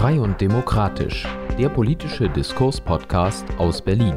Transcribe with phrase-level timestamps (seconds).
[0.00, 1.26] Frei und Demokratisch,
[1.58, 4.16] der politische Diskurs-Podcast aus Berlin.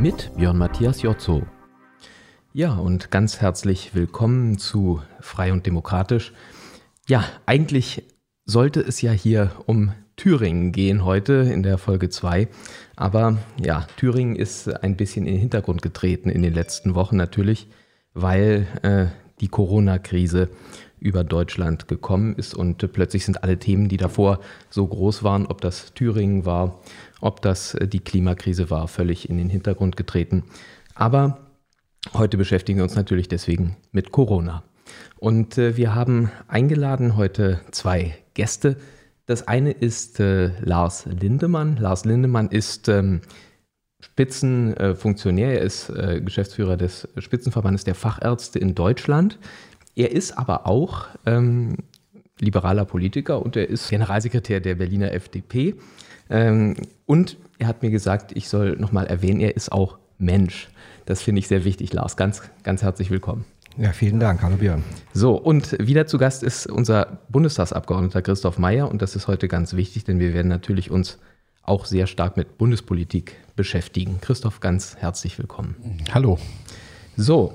[0.00, 1.46] Mit Björn Matthias Jotzo.
[2.52, 6.32] Ja, und ganz herzlich willkommen zu Frei und Demokratisch.
[7.06, 8.08] Ja, eigentlich
[8.44, 9.92] sollte es ja hier um
[10.22, 12.46] Thüringen gehen heute in der Folge 2.
[12.94, 17.66] Aber ja, Thüringen ist ein bisschen in den Hintergrund getreten in den letzten Wochen natürlich,
[18.14, 19.06] weil äh,
[19.40, 20.48] die Corona-Krise
[21.00, 24.38] über Deutschland gekommen ist und plötzlich sind alle Themen, die davor
[24.70, 26.78] so groß waren, ob das Thüringen war,
[27.20, 30.44] ob das äh, die Klimakrise war, völlig in den Hintergrund getreten.
[30.94, 31.48] Aber
[32.14, 34.62] heute beschäftigen wir uns natürlich deswegen mit Corona.
[35.18, 38.76] Und äh, wir haben eingeladen heute zwei Gäste,
[39.26, 41.76] das eine ist äh, Lars Lindemann.
[41.76, 43.20] Lars Lindemann ist ähm,
[44.00, 49.38] Spitzenfunktionär, er ist äh, Geschäftsführer des Spitzenverbandes der Fachärzte in Deutschland.
[49.94, 51.76] Er ist aber auch ähm,
[52.40, 55.76] liberaler Politiker und er ist Generalsekretär der Berliner FDP.
[56.28, 60.68] Ähm, und er hat mir gesagt, ich soll nochmal erwähnen, er ist auch Mensch.
[61.06, 62.16] Das finde ich sehr wichtig, Lars.
[62.16, 63.44] Ganz, ganz herzlich willkommen.
[63.78, 64.42] Ja, vielen Dank.
[64.42, 64.84] Hallo Björn.
[65.14, 69.74] So, und wieder zu Gast ist unser Bundestagsabgeordneter Christoph Mayer und das ist heute ganz
[69.74, 71.18] wichtig, denn wir werden natürlich uns
[71.62, 74.18] auch sehr stark mit Bundespolitik beschäftigen.
[74.20, 75.76] Christoph, ganz herzlich willkommen.
[76.12, 76.38] Hallo.
[77.16, 77.54] So,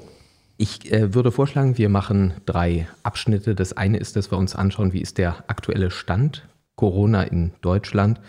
[0.58, 3.54] ich äh, würde vorschlagen, wir machen drei Abschnitte.
[3.54, 8.22] Das eine ist, dass wir uns anschauen, wie ist der aktuelle Stand Corona in Deutschland.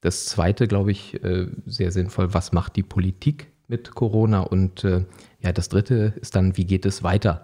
[0.00, 4.40] Das zweite, glaube ich, äh, sehr sinnvoll, was macht die Politik mit Corona?
[4.40, 5.04] Und äh,
[5.46, 7.42] ja, das dritte ist dann, wie geht es weiter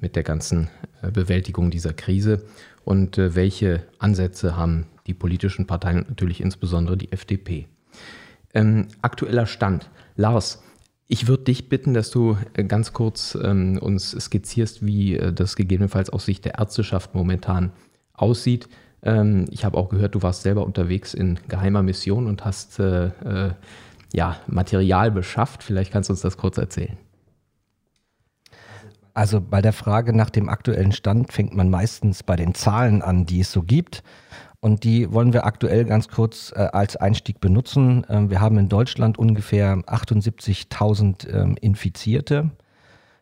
[0.00, 0.68] mit der ganzen
[1.00, 2.44] äh, Bewältigung dieser Krise
[2.84, 7.68] und äh, welche Ansätze haben die politischen Parteien und natürlich insbesondere die FDP.
[8.52, 9.88] Ähm, aktueller Stand.
[10.16, 10.60] Lars,
[11.06, 16.10] ich würde dich bitten, dass du äh, ganz kurz ähm, uns skizzierst, wie das gegebenenfalls
[16.10, 17.70] aus Sicht der Ärzteschaft momentan
[18.12, 18.68] aussieht.
[19.02, 23.06] Ähm, ich habe auch gehört, du warst selber unterwegs in geheimer Mission und hast äh,
[23.06, 23.50] äh
[24.12, 25.62] ja, Material beschafft.
[25.62, 26.96] Vielleicht kannst du uns das kurz erzählen.
[29.16, 33.24] Also bei der Frage nach dem aktuellen Stand fängt man meistens bei den Zahlen an,
[33.24, 34.02] die es so gibt.
[34.60, 38.04] Und die wollen wir aktuell ganz kurz äh, als Einstieg benutzen.
[38.10, 42.50] Ähm, wir haben in Deutschland ungefähr 78.000 ähm, Infizierte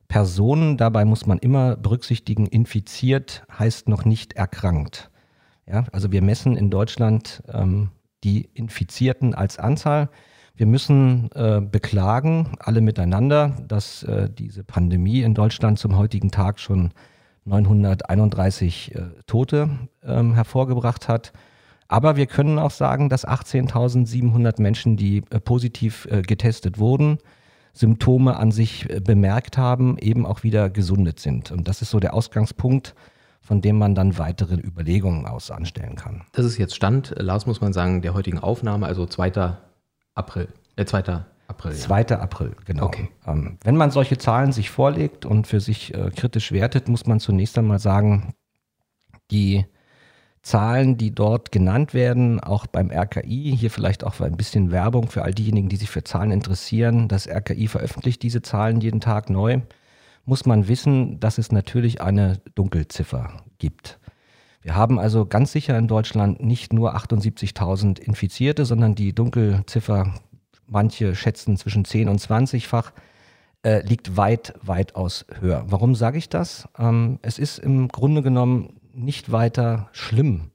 [0.08, 0.78] Personen.
[0.78, 5.12] Dabei muss man immer berücksichtigen, infiziert heißt noch nicht erkrankt.
[5.64, 7.90] Ja, also wir messen in Deutschland ähm,
[8.24, 10.10] die Infizierten als Anzahl.
[10.56, 16.60] Wir müssen äh, beklagen, alle miteinander, dass äh, diese Pandemie in Deutschland zum heutigen Tag
[16.60, 16.92] schon
[17.44, 19.68] 931 äh, Tote
[20.04, 21.32] ähm, hervorgebracht hat.
[21.88, 27.18] Aber wir können auch sagen, dass 18.700 Menschen, die äh, positiv äh, getestet wurden,
[27.72, 31.50] Symptome an sich äh, bemerkt haben, eben auch wieder gesundet sind.
[31.50, 32.94] Und das ist so der Ausgangspunkt,
[33.40, 36.22] von dem man dann weitere Überlegungen aus anstellen kann.
[36.32, 39.56] Das ist jetzt Stand, Lars muss man sagen, der heutigen Aufnahme, also 2.
[40.14, 41.24] April, äh, 2.
[41.46, 41.72] April.
[41.72, 42.06] 2.
[42.10, 42.20] Ja.
[42.20, 42.86] April, genau.
[42.86, 43.08] Okay.
[43.26, 47.20] Ähm, wenn man solche Zahlen sich vorlegt und für sich äh, kritisch wertet, muss man
[47.20, 48.34] zunächst einmal sagen,
[49.30, 49.66] die
[50.42, 55.22] Zahlen, die dort genannt werden, auch beim RKI, hier vielleicht auch ein bisschen Werbung für
[55.22, 57.08] all diejenigen, die sich für Zahlen interessieren.
[57.08, 59.60] Das RKI veröffentlicht diese Zahlen jeden Tag neu.
[60.26, 63.98] Muss man wissen, dass es natürlich eine Dunkelziffer gibt.
[64.64, 70.14] Wir haben also ganz sicher in Deutschland nicht nur 78.000 Infizierte, sondern die Dunkelziffer,
[70.66, 72.92] manche schätzen zwischen 10 und 20-fach,
[73.62, 75.64] äh, liegt weit, weitaus höher.
[75.68, 76.66] Warum sage ich das?
[76.78, 80.50] Ähm, es ist im Grunde genommen nicht weiter schlimm,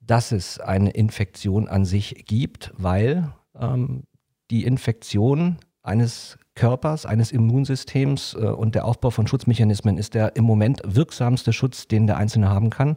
[0.00, 4.04] dass es eine Infektion an sich gibt, weil ähm,
[4.50, 10.44] die Infektion eines Körpers, eines Immunsystems äh, und der Aufbau von Schutzmechanismen ist der im
[10.44, 12.96] Moment wirksamste Schutz, den der Einzelne haben kann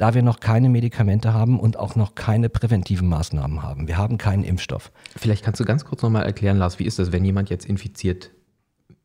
[0.00, 3.86] da wir noch keine Medikamente haben und auch noch keine präventiven Maßnahmen haben.
[3.86, 4.92] Wir haben keinen Impfstoff.
[5.14, 8.30] Vielleicht kannst du ganz kurz nochmal erklären, Lars, wie ist das, wenn jemand jetzt infiziert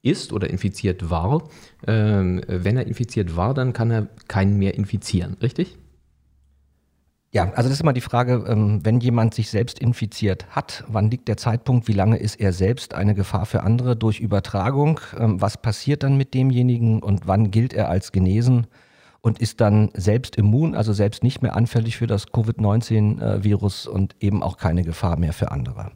[0.01, 1.49] ist oder infiziert war?
[1.85, 5.77] Ähm, wenn er infiziert war, dann kann er keinen mehr infizieren, richtig?
[7.33, 11.11] Ja, also das ist immer die Frage, ähm, wenn jemand sich selbst infiziert hat, wann
[11.11, 15.41] liegt der Zeitpunkt, wie lange ist er selbst eine Gefahr für andere durch Übertragung, ähm,
[15.41, 18.67] was passiert dann mit demjenigen und wann gilt er als genesen?
[19.25, 24.43] Und ist dann selbst immun, also selbst nicht mehr anfällig für das Covid-19-Virus und eben
[24.43, 25.93] auch keine Gefahr mehr für andere.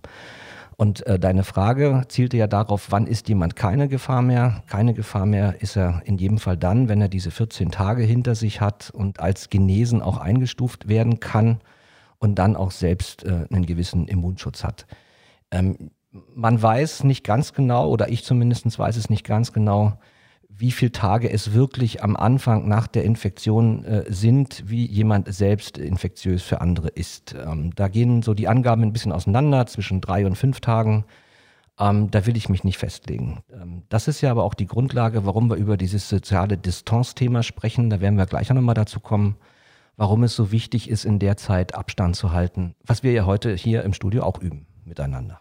[0.78, 4.64] Und äh, deine Frage zielte ja darauf, wann ist jemand keine Gefahr mehr?
[4.66, 8.34] Keine Gefahr mehr ist er in jedem Fall dann, wenn er diese 14 Tage hinter
[8.34, 11.60] sich hat und als genesen auch eingestuft werden kann
[12.18, 14.88] und dann auch selbst äh, einen gewissen Immunschutz hat.
[15.52, 15.92] Ähm,
[16.34, 20.00] man weiß nicht ganz genau, oder ich zumindest weiß es nicht ganz genau,
[20.60, 25.78] wie viele Tage es wirklich am Anfang nach der Infektion äh, sind, wie jemand selbst
[25.78, 27.34] infektiös für andere ist.
[27.34, 31.06] Ähm, da gehen so die Angaben ein bisschen auseinander, zwischen drei und fünf Tagen.
[31.80, 33.42] Ähm, da will ich mich nicht festlegen.
[33.54, 37.90] Ähm, das ist ja aber auch die Grundlage, warum wir über dieses soziale Distanz-Thema sprechen.
[37.90, 39.38] Da werden wir gleich nochmal dazu kommen,
[39.96, 43.56] warum es so wichtig ist, in der Zeit Abstand zu halten, was wir ja heute
[43.56, 45.40] hier im Studio auch üben miteinander.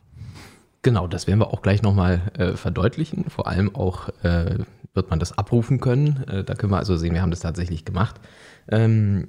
[0.82, 3.28] Genau, das werden wir auch gleich nochmal äh, verdeutlichen.
[3.28, 4.58] Vor allem auch äh,
[4.94, 6.24] wird man das abrufen können.
[6.28, 8.20] Äh, da können wir also sehen, wir haben das tatsächlich gemacht.
[8.70, 9.28] Ähm,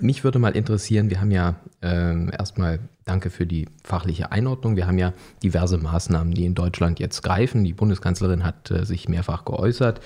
[0.00, 4.76] mich würde mal interessieren, wir haben ja äh, erstmal danke für die fachliche Einordnung.
[4.76, 5.12] Wir haben ja
[5.42, 7.64] diverse Maßnahmen, die in Deutschland jetzt greifen.
[7.64, 10.00] Die Bundeskanzlerin hat äh, sich mehrfach geäußert.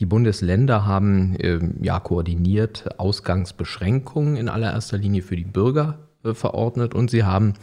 [0.00, 6.94] Die Bundesländer haben äh, ja koordiniert Ausgangsbeschränkungen in allererster Linie für die Bürger äh, verordnet
[6.94, 7.54] und sie haben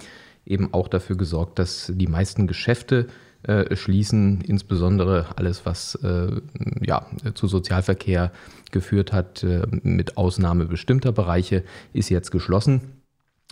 [0.46, 3.08] eben auch dafür gesorgt, dass die meisten Geschäfte
[3.48, 6.42] äh, schließen, insbesondere alles, was äh,
[6.82, 8.32] ja, zu Sozialverkehr
[8.72, 11.64] geführt hat, äh, mit Ausnahme bestimmter Bereiche,
[11.94, 12.82] ist jetzt geschlossen.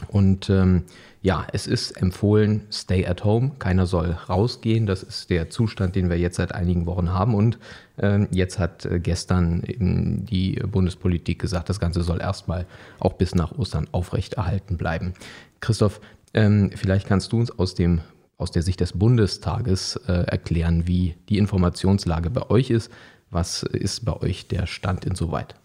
[0.07, 0.83] Und ähm,
[1.21, 3.51] ja, es ist empfohlen, stay at home.
[3.59, 4.85] Keiner soll rausgehen.
[4.85, 7.35] Das ist der Zustand, den wir jetzt seit einigen Wochen haben.
[7.35, 7.59] Und
[7.97, 12.65] äh, jetzt hat äh, gestern die Bundespolitik gesagt, das Ganze soll erstmal
[12.99, 15.13] auch bis nach Ostern aufrechterhalten bleiben.
[15.59, 16.01] Christoph,
[16.33, 18.01] ähm, vielleicht kannst du uns aus dem
[18.43, 22.91] aus der Sicht des Bundestages äh, erklären, wie die Informationslage bei euch ist.
[23.31, 25.55] Was ist bei euch der Stand insoweit?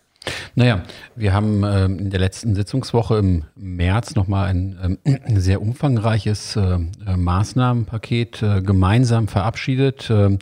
[0.54, 0.84] Naja,
[1.16, 6.78] wir haben äh, in der letzten Sitzungswoche im März nochmal ein äh, sehr umfangreiches äh,
[7.16, 10.38] Maßnahmenpaket äh, gemeinsam verabschiedet, äh,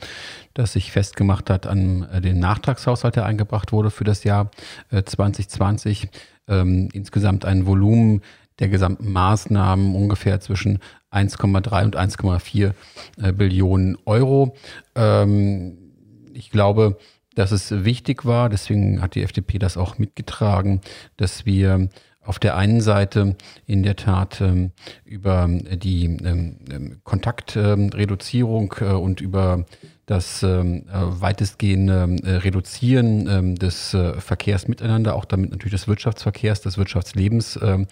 [0.52, 4.50] das sich festgemacht hat an äh, den Nachtragshaushalt, der eingebracht wurde für das Jahr
[4.90, 6.08] 2020.
[6.48, 8.20] Ähm, insgesamt ein Volumen
[8.58, 10.78] der gesamten Maßnahmen ungefähr zwischen
[11.12, 12.73] 1,3 und 1,4
[13.23, 14.56] äh, Billionen Euro.
[14.94, 15.79] Ähm,
[16.32, 16.99] ich glaube,
[17.35, 20.81] dass es wichtig war, deswegen hat die FDP das auch mitgetragen,
[21.17, 21.88] dass wir
[22.23, 23.37] auf der einen Seite
[23.67, 24.73] in der Tat ähm,
[25.05, 29.64] über die ähm, ähm Kontaktreduzierung äh, und über
[30.06, 35.88] das ähm, äh, weitestgehende äh, Reduzieren ähm, des äh, Verkehrs miteinander, auch damit natürlich des
[35.88, 37.88] Wirtschaftsverkehrs, des Wirtschaftslebens, ähm,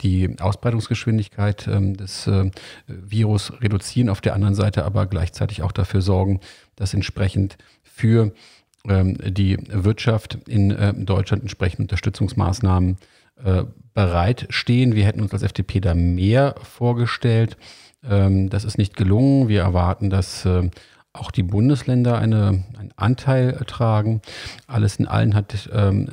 [0.00, 2.50] die Ausbreitungsgeschwindigkeit ähm, des äh,
[2.86, 6.40] Virus reduzieren, auf der anderen Seite aber gleichzeitig auch dafür sorgen,
[6.74, 8.32] dass entsprechend für
[8.88, 12.96] ähm, die Wirtschaft in äh, Deutschland entsprechende Unterstützungsmaßnahmen
[13.44, 14.94] äh, bereitstehen.
[14.94, 17.58] Wir hätten uns als FDP da mehr vorgestellt.
[18.08, 19.48] Ähm, das ist nicht gelungen.
[19.48, 20.48] Wir erwarten, dass
[21.18, 24.20] auch die Bundesländer eine, einen Anteil tragen.
[24.66, 26.08] Alles in allen hat ähm,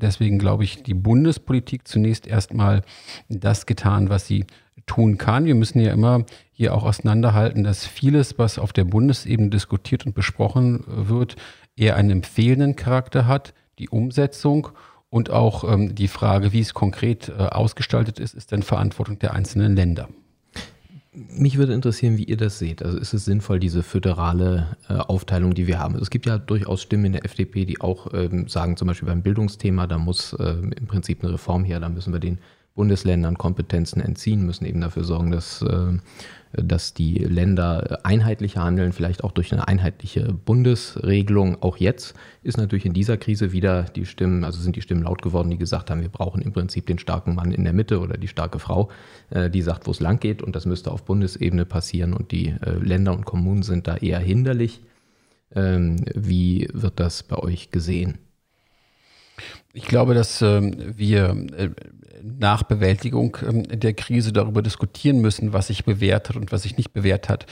[0.00, 2.82] deswegen, glaube ich, die Bundespolitik zunächst erstmal
[3.28, 4.46] das getan, was sie
[4.86, 5.44] tun kann.
[5.44, 10.14] Wir müssen ja immer hier auch auseinanderhalten, dass vieles, was auf der Bundesebene diskutiert und
[10.14, 11.36] besprochen wird,
[11.76, 13.54] eher einen empfehlenden Charakter hat.
[13.78, 14.70] Die Umsetzung
[15.10, 19.34] und auch ähm, die Frage, wie es konkret äh, ausgestaltet ist, ist dann Verantwortung der
[19.34, 20.08] einzelnen Länder.
[21.36, 22.82] Mich würde interessieren, wie ihr das seht.
[22.82, 25.94] Also ist es sinnvoll, diese föderale äh, Aufteilung, die wir haben?
[25.94, 29.08] Also es gibt ja durchaus Stimmen in der FDP, die auch ähm, sagen, zum Beispiel
[29.08, 32.38] beim Bildungsthema, da muss äh, im Prinzip eine Reform her, da müssen wir den
[32.74, 35.98] Bundesländern Kompetenzen entziehen, müssen eben dafür sorgen, dass äh,
[36.52, 41.62] dass die Länder einheitlicher handeln, vielleicht auch durch eine einheitliche Bundesregelung.
[41.62, 45.22] Auch jetzt ist natürlich in dieser Krise wieder die Stimmen, also sind die Stimmen laut
[45.22, 48.16] geworden, die gesagt haben, wir brauchen im Prinzip den starken Mann in der Mitte oder
[48.16, 48.90] die starke Frau,
[49.30, 50.42] äh, die sagt, wo es lang geht.
[50.42, 52.14] Und das müsste auf Bundesebene passieren.
[52.14, 54.80] Und die äh, Länder und Kommunen sind da eher hinderlich.
[55.54, 58.18] Ähm, wie wird das bei euch gesehen?
[59.72, 61.70] Ich glaube, dass ähm, wir äh,
[62.22, 66.76] nach Bewältigung ähm, der Krise darüber diskutieren müssen, was sich bewährt hat und was sich
[66.76, 67.46] nicht bewährt hat.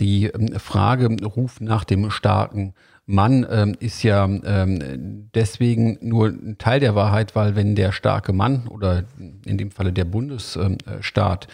[0.00, 6.56] Die ähm, Frage Ruf nach dem starken Mann ähm, ist ja ähm, deswegen nur ein
[6.58, 9.04] Teil der Wahrheit, weil wenn der starke Mann oder
[9.44, 11.48] in dem Falle der Bundesstaat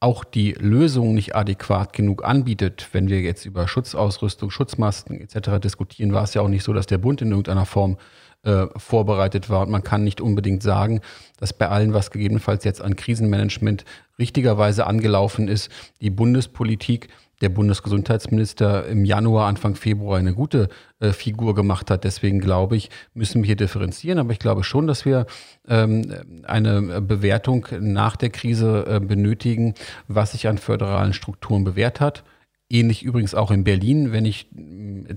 [0.00, 5.60] auch die Lösung nicht adäquat genug anbietet, wenn wir jetzt über Schutzausrüstung, Schutzmasken etc.
[5.62, 7.96] diskutieren, war es ja auch nicht so, dass der Bund in irgendeiner Form
[8.42, 9.62] äh, vorbereitet war.
[9.62, 11.00] Und man kann nicht unbedingt sagen,
[11.38, 13.84] dass bei allen, was gegebenenfalls jetzt an Krisenmanagement
[14.18, 17.08] richtigerweise angelaufen ist, die Bundespolitik
[17.40, 20.68] der Bundesgesundheitsminister im Januar, Anfang Februar eine gute
[20.98, 22.04] äh, Figur gemacht hat.
[22.04, 24.18] Deswegen glaube ich, müssen wir hier differenzieren.
[24.18, 25.26] Aber ich glaube schon, dass wir
[25.68, 29.74] ähm, eine Bewertung nach der Krise äh, benötigen,
[30.08, 32.24] was sich an föderalen Strukturen bewährt hat
[32.70, 34.46] Ähnlich übrigens auch in Berlin, wenn ich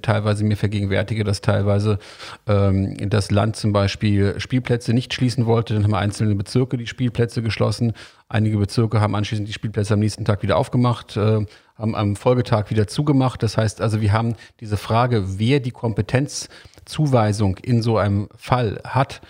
[0.01, 1.99] teilweise mir vergegenwärtige, dass teilweise
[2.47, 5.73] ähm, das Land zum Beispiel Spielplätze nicht schließen wollte.
[5.73, 7.91] Dann haben einzelne Bezirke die Spielplätze geschlossen.
[8.29, 12.69] Einige Bezirke haben anschließend die Spielplätze am nächsten Tag wieder aufgemacht, äh, haben am Folgetag
[12.69, 13.43] wieder zugemacht.
[13.43, 19.21] Das heißt also, wir haben diese Frage, wer die Kompetenzzuweisung in so einem Fall hat,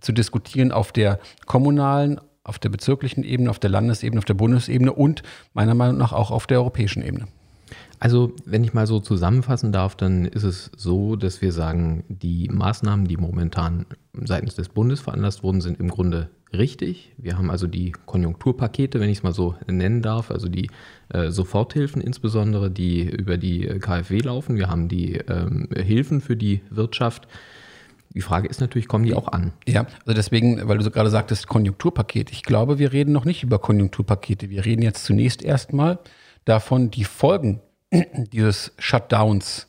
[0.00, 4.92] zu diskutieren auf der kommunalen, auf der bezirklichen Ebene, auf der Landesebene, auf der Bundesebene
[4.92, 5.22] und
[5.54, 7.28] meiner Meinung nach auch auf der europäischen Ebene.
[8.02, 12.48] Also, wenn ich mal so zusammenfassen darf, dann ist es so, dass wir sagen, die
[12.48, 17.12] Maßnahmen, die momentan seitens des Bundes veranlasst wurden, sind im Grunde richtig.
[17.16, 20.68] Wir haben also die Konjunkturpakete, wenn ich es mal so nennen darf, also die
[21.10, 24.56] äh, Soforthilfen insbesondere, die über die KfW laufen.
[24.56, 27.28] Wir haben die ähm, Hilfen für die Wirtschaft.
[28.14, 29.52] Die Frage ist natürlich, kommen die auch an?
[29.68, 32.32] Ja, also deswegen, weil du so gerade sagtest, Konjunkturpaket.
[32.32, 34.50] Ich glaube, wir reden noch nicht über Konjunkturpakete.
[34.50, 36.00] Wir reden jetzt zunächst erstmal
[36.44, 37.60] davon, die Folgen
[38.32, 39.68] dieses Shutdowns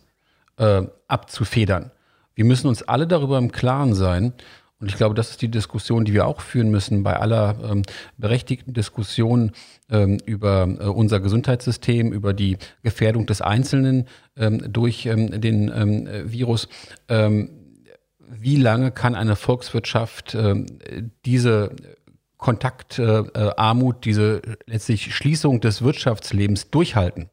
[0.58, 1.92] äh, abzufedern.
[2.36, 4.34] Wir müssen uns alle darüber im Klaren sein.
[4.80, 7.84] Und ich glaube, das ist die Diskussion, die wir auch führen müssen bei aller ähm,
[8.18, 9.52] berechtigten Diskussion
[9.90, 16.10] ähm, über äh, unser Gesundheitssystem, über die Gefährdung des Einzelnen ähm, durch ähm, den ähm,
[16.26, 16.68] Virus.
[17.08, 17.50] Ähm,
[18.20, 20.36] wie lange kann eine Volkswirtschaft
[21.24, 21.76] diese
[22.38, 27.30] Kontaktarmut, äh, diese letztlich Schließung des Wirtschaftslebens durchhalten?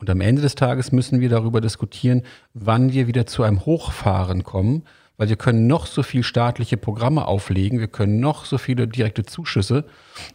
[0.00, 2.22] Und am Ende des Tages müssen wir darüber diskutieren,
[2.54, 4.84] wann wir wieder zu einem Hochfahren kommen,
[5.18, 9.24] weil wir können noch so viel staatliche Programme auflegen, wir können noch so viele direkte
[9.24, 9.84] Zuschüsse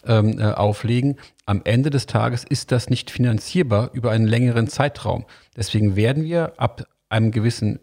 [0.06, 1.18] ähm, äh, auflegen.
[1.48, 5.26] Am Ende des Tages ist das nicht finanzierbar über einen längeren Zeitraum.
[5.58, 7.80] Deswegen werden wir ab einem gewissen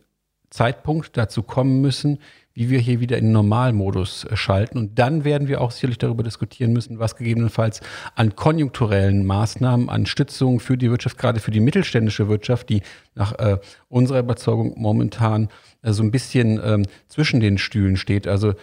[0.51, 2.19] Zeitpunkt dazu kommen müssen,
[2.55, 4.79] wie wir hier wieder in Normalmodus äh, schalten.
[4.79, 7.81] Und dann werden wir auch sicherlich darüber diskutieren müssen, was gegebenenfalls
[8.15, 12.83] an konjunkturellen Maßnahmen, an Stützung für die Wirtschaft, gerade für die mittelständische Wirtschaft, die
[13.15, 15.49] nach äh, unserer Überzeugung momentan
[15.83, 18.27] äh, so ein bisschen ähm, zwischen den Stühlen steht.
[18.27, 18.55] Also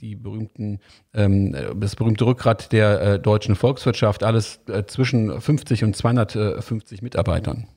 [0.00, 0.80] die berühmten,
[1.14, 7.68] ähm, das berühmte Rückgrat der äh, deutschen Volkswirtschaft, alles äh, zwischen 50 und 250 Mitarbeitern.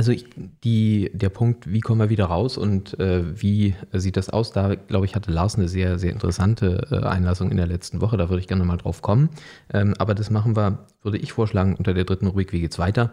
[0.00, 0.24] Also ich,
[0.64, 4.50] die, der Punkt, wie kommen wir wieder raus und äh, wie sieht das aus?
[4.50, 8.16] Da, glaube ich, hatte Lars eine sehr, sehr interessante äh, Einlassung in der letzten Woche.
[8.16, 9.28] Da würde ich gerne mal drauf kommen.
[9.74, 13.12] Ähm, aber das machen wir, würde ich vorschlagen, unter der dritten Rubrik, wie geht's weiter?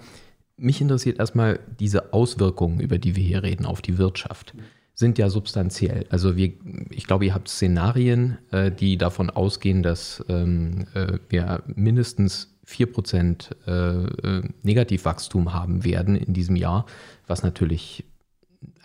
[0.56, 4.54] Mich interessiert erstmal diese Auswirkungen, über die wir hier reden, auf die Wirtschaft.
[4.94, 6.06] Sind ja substanziell.
[6.08, 6.54] Also wir,
[6.90, 13.56] ich glaube, ihr habt Szenarien, äh, die davon ausgehen, dass ähm, äh, wir mindestens 4%
[13.66, 16.86] äh, äh, Negativwachstum haben werden in diesem Jahr,
[17.26, 18.04] was natürlich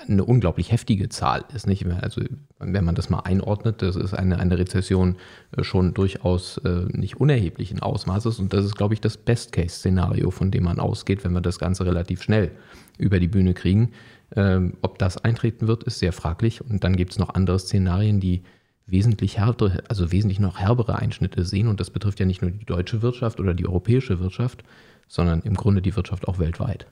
[0.06, 1.66] eine unglaublich heftige Zahl ist.
[1.66, 1.86] Nicht?
[1.86, 2.22] Also
[2.58, 5.16] wenn man das mal einordnet, das ist eine, eine Rezession
[5.56, 10.64] äh, schon durchaus nicht unerheblichen Ausmaßes und das ist, glaube ich, das Best-Case-Szenario, von dem
[10.64, 12.52] man ausgeht, wenn wir das Ganze relativ schnell
[12.98, 13.92] über die Bühne kriegen.
[14.34, 18.20] Ähm, ob das eintreten wird, ist sehr fraglich und dann gibt es noch andere Szenarien,
[18.20, 18.42] die
[18.86, 21.68] wesentlich härtere, also wesentlich noch herbere Einschnitte sehen.
[21.68, 24.64] Und das betrifft ja nicht nur die deutsche Wirtschaft oder die europäische Wirtschaft,
[25.08, 26.86] sondern im Grunde die Wirtschaft auch weltweit.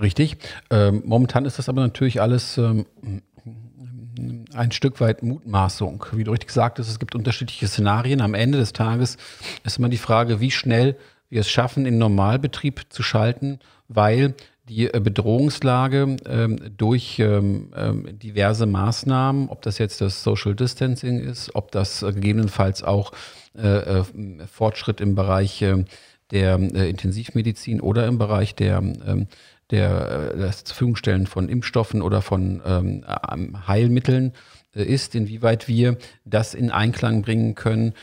[0.00, 0.36] Richtig.
[0.70, 2.86] Ähm, momentan ist das aber natürlich alles ähm,
[4.54, 6.04] ein Stück weit Mutmaßung.
[6.12, 8.20] Wie du richtig gesagt hast, es gibt unterschiedliche Szenarien.
[8.20, 9.16] Am Ende des Tages
[9.64, 10.96] ist immer die Frage, wie schnell
[11.28, 13.58] wir es schaffen, in Normalbetrieb zu schalten,
[13.88, 14.34] weil
[14.68, 21.20] die äh, Bedrohungslage ähm, durch ähm, ähm, diverse Maßnahmen, ob das jetzt das Social Distancing
[21.20, 23.12] ist, ob das äh, gegebenenfalls auch
[23.56, 24.04] äh, äh,
[24.50, 25.64] Fortschritt im Bereich
[26.30, 29.26] der äh, Intensivmedizin oder im Bereich der, ähm,
[29.70, 33.04] der das zur Verfügung von Impfstoffen oder von ähm,
[33.66, 34.32] Heilmitteln
[34.74, 37.94] ist, inwieweit wir das in Einklang bringen können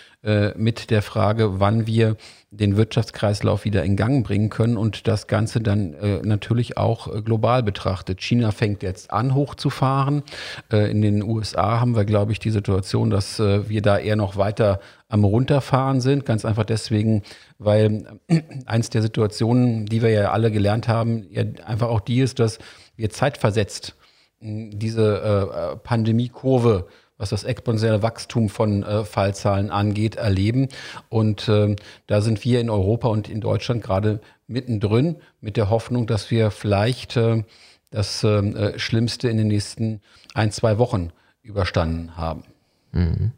[0.55, 2.15] mit der Frage, wann wir
[2.53, 7.21] den Wirtschaftskreislauf wieder in Gang bringen können und das Ganze dann äh, natürlich auch äh,
[7.21, 8.19] global betrachtet.
[8.21, 10.23] China fängt jetzt an, hochzufahren.
[10.69, 14.17] Äh, in den USA haben wir, glaube ich, die Situation, dass äh, wir da eher
[14.17, 16.25] noch weiter am Runterfahren sind.
[16.25, 17.23] Ganz einfach deswegen,
[17.57, 22.19] weil äh, eins der Situationen, die wir ja alle gelernt haben, ja einfach auch die
[22.19, 22.59] ist, dass
[22.97, 23.95] wir zeitversetzt
[24.41, 26.87] diese äh, Pandemiekurve
[27.21, 30.69] was das exponentielle Wachstum von äh, Fallzahlen angeht, erleben.
[31.07, 31.75] Und äh,
[32.07, 36.49] da sind wir in Europa und in Deutschland gerade mittendrin mit der Hoffnung, dass wir
[36.49, 37.43] vielleicht äh,
[37.91, 40.01] das ähm, äh, Schlimmste in den nächsten
[40.33, 41.11] ein, zwei Wochen
[41.43, 42.43] überstanden haben.
[42.91, 43.33] Mhm.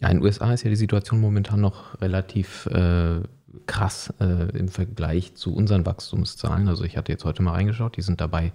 [0.00, 3.20] Ja, in den USA ist ja die Situation momentan noch relativ äh,
[3.64, 6.68] krass äh, im Vergleich zu unseren Wachstumszahlen.
[6.68, 8.52] Also ich hatte jetzt heute mal reingeschaut, die sind dabei äh,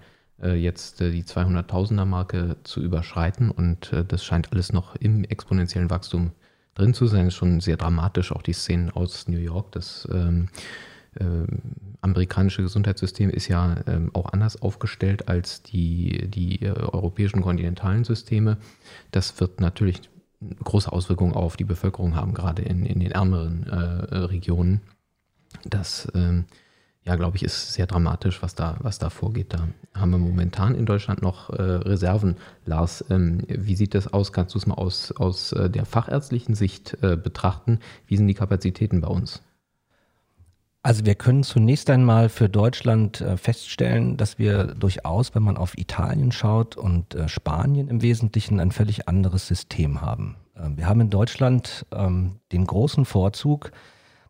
[0.52, 5.90] jetzt äh, die 200.000er Marke zu überschreiten und äh, das scheint alles noch im exponentiellen
[5.90, 6.32] Wachstum
[6.76, 7.26] drin zu sein.
[7.26, 10.50] Das ist schon sehr dramatisch, auch die Szenen aus New York, dass ähm,
[11.16, 11.26] äh,
[12.02, 18.58] amerikanische Gesundheitssystem ist ja ähm, auch anders aufgestellt als die, die äh, europäischen kontinentalen Systeme.
[19.12, 20.02] Das wird natürlich
[20.64, 24.82] große Auswirkungen auf die Bevölkerung haben, gerade in, in den ärmeren äh, Regionen.
[25.66, 26.46] Das, ähm,
[27.06, 29.54] ja, glaube ich, ist sehr dramatisch, was da, was da vorgeht.
[29.54, 32.38] Da haben wir momentan in Deutschland noch äh, Reserven.
[32.66, 34.32] Lars, ähm, wie sieht das aus?
[34.32, 37.80] Kannst du es mal aus, aus äh, der fachärztlichen Sicht äh, betrachten?
[38.08, 39.42] Wie sind die Kapazitäten bei uns?
[40.82, 45.78] Also wir können zunächst einmal für Deutschland äh, feststellen, dass wir durchaus, wenn man auf
[45.78, 50.36] Italien schaut und äh, Spanien im Wesentlichen, ein völlig anderes System haben.
[50.58, 53.72] Ähm, wir haben in Deutschland ähm, den großen Vorzug,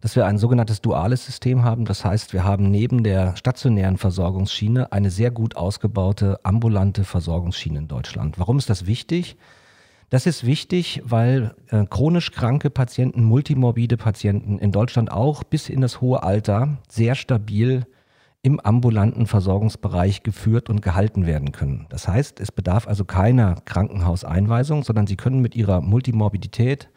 [0.04, 1.86] dass wir ein sogenanntes duales System haben.
[1.86, 7.88] Das heißt, wir haben neben der stationären Versorgungsschiene eine sehr gut ausgebaute ambulante Versorgungsschiene in
[7.88, 8.38] Deutschland.
[8.38, 9.38] Warum ist das wichtig?
[10.10, 15.80] Das ist wichtig, weil äh, chronisch kranke Patienten, multimorbide Patienten in Deutschland auch bis in
[15.80, 17.86] das hohe Alter sehr stabil
[18.42, 21.86] im ambulanten Versorgungsbereich geführt und gehalten werden können.
[21.88, 26.90] Das heißt, es bedarf also keiner Krankenhauseinweisung, sondern sie können mit ihrer Multimorbidität,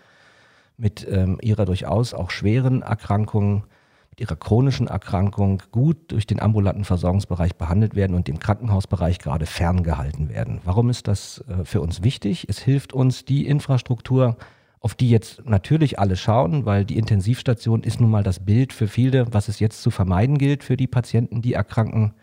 [0.76, 3.64] mit ähm, ihrer durchaus auch schweren Erkrankung
[4.18, 10.30] ihrer chronischen Erkrankung gut durch den ambulanten Versorgungsbereich behandelt werden und dem Krankenhausbereich gerade ferngehalten
[10.30, 10.60] werden.
[10.64, 12.46] Warum ist das äh, für uns wichtig?
[12.48, 14.36] Es hilft uns, die Infrastruktur,
[14.80, 18.88] auf die jetzt natürlich alle schauen, weil die Intensivstation ist nun mal das Bild für
[18.88, 22.14] viele, was es jetzt zu vermeiden gilt für die Patienten, die erkranken,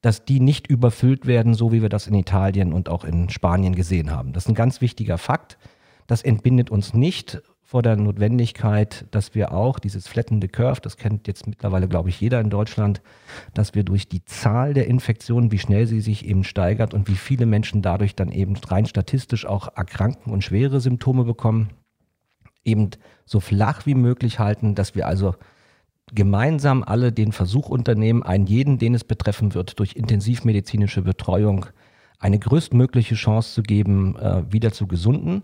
[0.00, 3.74] dass die nicht überfüllt werden, so wie wir das in Italien und auch in Spanien
[3.74, 4.32] gesehen haben.
[4.32, 5.58] Das ist ein ganz wichtiger Fakt.
[6.06, 11.28] Das entbindet uns nicht vor der Notwendigkeit, dass wir auch dieses flattende Curve, das kennt
[11.28, 13.00] jetzt mittlerweile, glaube ich, jeder in Deutschland,
[13.54, 17.14] dass wir durch die Zahl der Infektionen, wie schnell sie sich eben steigert und wie
[17.14, 21.70] viele Menschen dadurch dann eben rein statistisch auch erkranken und schwere Symptome bekommen,
[22.64, 22.90] eben
[23.24, 25.36] so flach wie möglich halten, dass wir also
[26.12, 31.66] gemeinsam alle den Versuch unternehmen, einen jeden, den es betreffen wird, durch intensivmedizinische Betreuung
[32.18, 35.42] eine größtmögliche Chance zu geben, äh, wieder zu gesunden.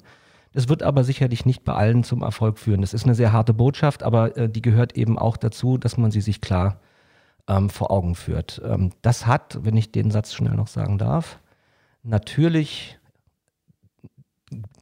[0.56, 2.80] Es wird aber sicherlich nicht bei allen zum Erfolg führen.
[2.80, 6.10] Das ist eine sehr harte Botschaft, aber äh, die gehört eben auch dazu, dass man
[6.10, 6.80] sie sich klar
[7.46, 8.62] ähm, vor Augen führt.
[8.64, 11.40] Ähm, das hat, wenn ich den Satz schnell noch sagen darf,
[12.02, 12.98] natürlich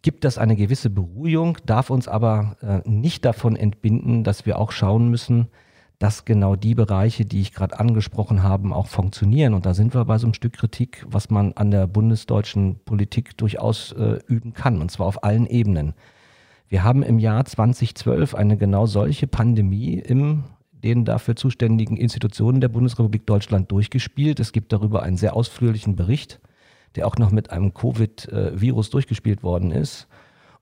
[0.02, 4.70] gibt das eine gewisse Beruhigung, darf uns aber äh, nicht davon entbinden, dass wir auch
[4.70, 5.48] schauen müssen,
[6.04, 9.54] dass genau die Bereiche, die ich gerade angesprochen habe, auch funktionieren.
[9.54, 13.38] Und da sind wir bei so einem Stück Kritik, was man an der bundesdeutschen Politik
[13.38, 15.94] durchaus äh, üben kann, und zwar auf allen Ebenen.
[16.68, 22.68] Wir haben im Jahr 2012 eine genau solche Pandemie im den dafür zuständigen Institutionen der
[22.68, 24.40] Bundesrepublik Deutschland durchgespielt.
[24.40, 26.38] Es gibt darüber einen sehr ausführlichen Bericht,
[26.96, 30.06] der auch noch mit einem Covid-Virus durchgespielt worden ist.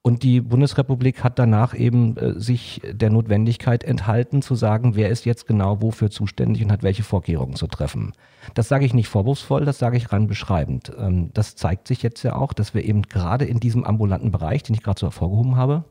[0.05, 5.25] Und die Bundesrepublik hat danach eben äh, sich der Notwendigkeit enthalten, zu sagen, wer ist
[5.25, 8.13] jetzt genau wofür zuständig und hat welche Vorkehrungen zu treffen.
[8.55, 10.91] Das sage ich nicht vorwurfsvoll, das sage ich rein beschreibend.
[10.99, 14.65] Ähm, das zeigt sich jetzt ja auch, dass wir eben gerade in diesem ambulanten Bereich,
[14.65, 15.85] den ich gerade so hervorgehoben habe,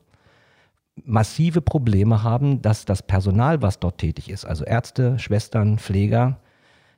[1.04, 6.38] massive Probleme haben, dass das Personal, was dort tätig ist, also Ärzte, Schwestern, Pfleger,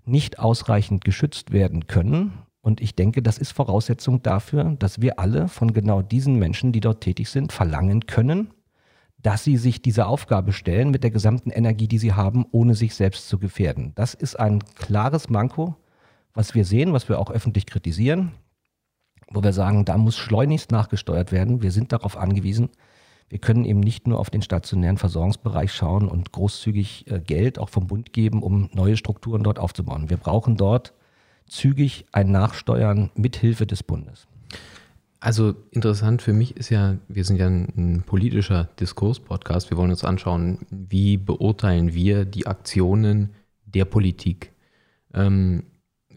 [0.05, 2.33] nicht ausreichend geschützt werden können
[2.64, 6.81] und ich denke, das ist Voraussetzung dafür, dass wir alle von genau diesen Menschen, die
[6.81, 8.55] dort tätig sind, verlangen können,
[9.20, 12.94] dass sie sich diese Aufgabe stellen mit der gesamten Energie, die sie haben, ohne sich
[12.94, 13.92] selbst zu gefährden.
[13.96, 15.77] Das ist ein klares Manko,
[16.33, 18.33] was wir sehen, was wir auch öffentlich kritisieren,
[19.31, 21.61] wo wir sagen, da muss schleunigst nachgesteuert werden.
[21.61, 22.70] Wir sind darauf angewiesen.
[23.29, 27.68] Wir können eben nicht nur auf den stationären Versorgungsbereich schauen und großzügig äh, Geld auch
[27.68, 30.09] vom Bund geben, um neue Strukturen dort aufzubauen.
[30.09, 30.93] Wir brauchen dort
[31.46, 34.26] zügig ein Nachsteuern mit Hilfe des Bundes.
[35.24, 39.70] Also interessant für mich ist ja, wir sind ja ein, politischer Diskurs-Podcast.
[39.70, 43.30] Wir wollen uns anschauen, wie beurteilen wir die Aktionen
[43.64, 44.52] der Politik.
[45.14, 45.64] Ähm,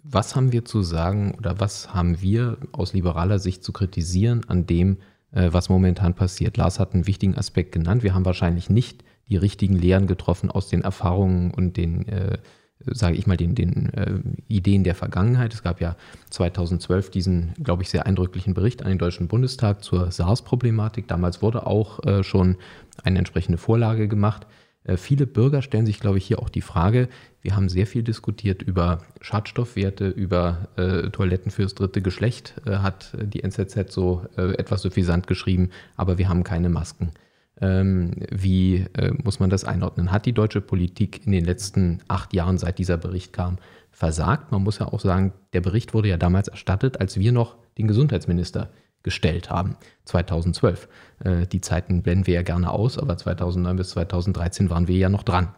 [0.03, 4.65] was haben wir zu sagen oder was haben wir aus liberaler Sicht zu kritisieren an
[4.65, 4.97] dem,
[5.31, 6.57] äh, was momentan passiert?
[6.57, 8.03] Lars hat einen wichtigen Aspekt genannt.
[8.03, 12.39] Wir haben wahrscheinlich nicht die richtigen Lehren getroffen aus den Erfahrungen und den äh,
[12.85, 15.53] sage ich mal, den, den äh, Ideen der Vergangenheit.
[15.53, 15.95] Es gab ja
[16.29, 21.07] 2012 diesen, glaube ich, sehr eindrücklichen Bericht an den Deutschen Bundestag zur SARS-Problematik.
[21.07, 22.57] Damals wurde auch äh, schon
[23.03, 24.47] eine entsprechende Vorlage gemacht.
[24.83, 27.09] Äh, viele Bürger stellen sich, glaube ich, hier auch die Frage,
[27.41, 33.11] wir haben sehr viel diskutiert über Schadstoffwerte, über äh, Toiletten fürs dritte Geschlecht, äh, hat
[33.21, 37.11] die NZZ so äh, etwas suffisant geschrieben, aber wir haben keine Masken.
[37.59, 40.11] Ähm, wie äh, muss man das einordnen?
[40.11, 43.57] Hat die deutsche Politik in den letzten acht Jahren, seit dieser Bericht kam,
[43.91, 44.51] versagt?
[44.51, 47.87] Man muss ja auch sagen, der Bericht wurde ja damals erstattet, als wir noch den
[47.87, 48.69] Gesundheitsminister
[49.03, 50.87] gestellt haben, 2012.
[51.23, 55.09] Äh, die Zeiten blenden wir ja gerne aus, aber 2009 bis 2013 waren wir ja
[55.09, 55.49] noch dran.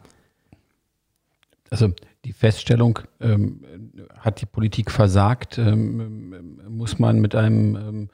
[1.69, 1.91] Also
[2.25, 3.61] die Feststellung, ähm,
[4.17, 8.09] hat die Politik versagt, ähm, muss man mit einem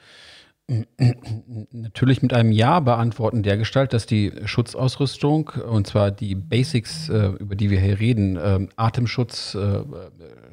[1.72, 7.28] natürlich mit einem Ja beantworten, der Gestalt, dass die Schutzausrüstung, und zwar die Basics, äh,
[7.40, 9.84] über die wir hier reden, äh, Atemschutz, äh,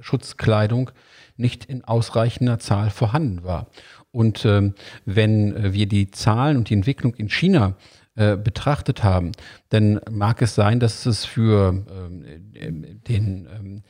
[0.01, 0.91] Schutzkleidung,
[1.37, 3.69] nicht in ausreichender Zahl vorhanden war.
[4.11, 4.75] Und ähm,
[5.07, 7.77] wenn wir die Zahlen und die Entwicklung in China
[8.15, 9.33] äh, betrachtet haben,
[9.71, 13.83] dann mag es sein, dass es für ähm, den ähm,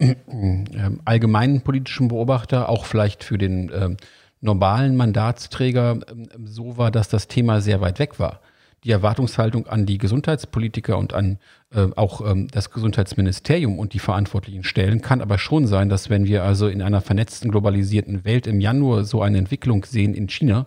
[0.74, 3.96] äh, allgemeinen politischen Beobachter, auch vielleicht für den äh,
[4.40, 8.40] normalen Mandatsträger ähm, so war, dass das Thema sehr weit weg war.
[8.84, 11.38] Die Erwartungshaltung an die Gesundheitspolitiker und an
[11.74, 16.26] äh, auch ähm, das Gesundheitsministerium und die verantwortlichen Stellen kann aber schon sein, dass wenn
[16.26, 20.66] wir also in einer vernetzten, globalisierten Welt im Januar so eine Entwicklung sehen in China,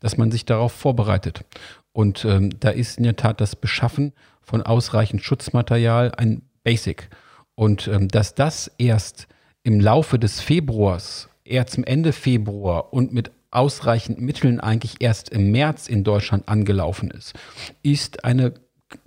[0.00, 1.44] dass man sich darauf vorbereitet.
[1.92, 4.12] Und ähm, da ist in der Tat das Beschaffen
[4.42, 7.08] von ausreichend Schutzmaterial ein Basic.
[7.54, 9.28] Und ähm, dass das erst
[9.62, 15.52] im Laufe des Februars eher zum Ende Februar und mit ausreichend Mitteln eigentlich erst im
[15.52, 17.34] März in Deutschland angelaufen ist,
[17.82, 18.54] ist eine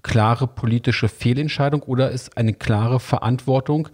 [0.03, 3.89] klare politische Fehlentscheidung oder ist eine klare Verantwortung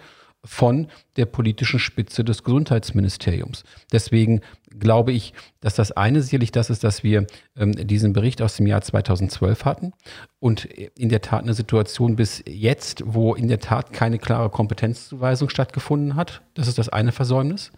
[0.46, 3.64] von der politischen Spitze des Gesundheitsministeriums.
[3.92, 4.42] Deswegen
[4.78, 8.68] glaube ich, dass das eine sicherlich das ist, dass wir ähm, diesen Bericht aus dem
[8.68, 9.94] Jahr 2012 hatten
[10.40, 15.50] und in der Tat eine Situation bis jetzt, wo in der Tat keine klare Kompetenzzuweisung
[15.50, 16.42] stattgefunden hat.
[16.56, 17.72] Das ist das eine Versäumnis.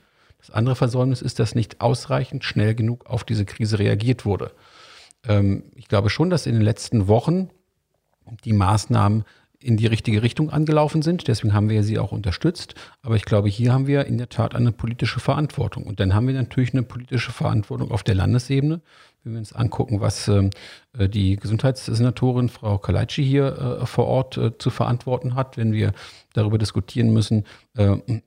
[0.46, 4.52] Das andere Versäumnis ist, dass nicht ausreichend schnell genug auf diese Krise reagiert wurde.
[5.28, 7.50] Ähm, ich glaube schon, dass in den letzten Wochen
[8.44, 9.24] die Maßnahmen
[9.60, 11.28] in die richtige Richtung angelaufen sind.
[11.28, 12.76] Deswegen haben wir sie auch unterstützt.
[13.02, 15.86] Aber ich glaube, hier haben wir in der Tat eine politische Verantwortung.
[15.86, 18.82] Und dann haben wir natürlich eine politische Verantwortung auf der Landesebene.
[19.26, 20.52] Wenn wir uns angucken, was ähm,
[20.98, 25.94] äh, die Gesundheitssenatorin Frau Kalaitschi hier äh, vor Ort äh, zu verantworten hat, wenn wir
[26.34, 27.46] darüber diskutieren müssen,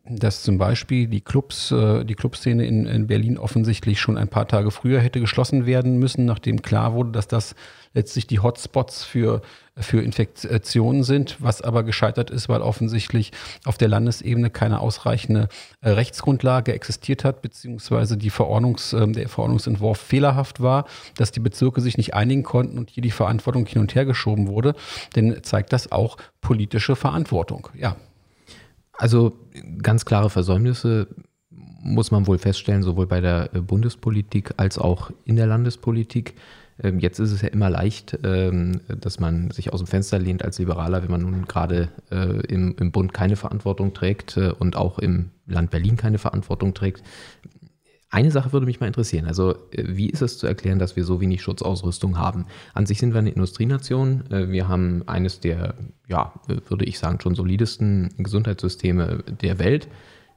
[0.09, 4.71] dass zum Beispiel die Clubs, die Clubszene in, in Berlin offensichtlich schon ein paar Tage
[4.71, 7.55] früher hätte geschlossen werden müssen, nachdem klar wurde, dass das
[7.93, 9.43] letztlich die Hotspots für,
[9.77, 13.33] für Infektionen sind, was aber gescheitert ist, weil offensichtlich
[13.67, 15.49] auf der Landesebene keine ausreichende
[15.83, 22.15] Rechtsgrundlage existiert hat, beziehungsweise die Verordnungs, der Verordnungsentwurf fehlerhaft war, dass die Bezirke sich nicht
[22.15, 24.75] einigen konnten und hier die Verantwortung hin und her geschoben wurde.
[25.17, 27.69] Denn zeigt das auch politische Verantwortung.
[27.75, 27.97] Ja.
[28.93, 29.39] Also
[29.81, 31.07] ganz klare Versäumnisse
[31.81, 36.35] muss man wohl feststellen, sowohl bei der äh, Bundespolitik als auch in der Landespolitik.
[36.83, 40.45] Ähm, jetzt ist es ja immer leicht, ähm, dass man sich aus dem Fenster lehnt
[40.45, 44.77] als Liberaler, wenn man nun gerade äh, im, im Bund keine Verantwortung trägt äh, und
[44.77, 47.03] auch im Land Berlin keine Verantwortung trägt.
[48.11, 49.27] Eine Sache würde mich mal interessieren.
[49.27, 52.47] Also, äh, wie ist es zu erklären, dass wir so wenig Schutzausrüstung haben?
[52.73, 54.25] An sich sind wir eine Industrienation.
[54.31, 55.75] Äh, wir haben eines der,
[56.07, 59.89] ja, würde ich sagen, schon solidesten Gesundheitssysteme der Welt.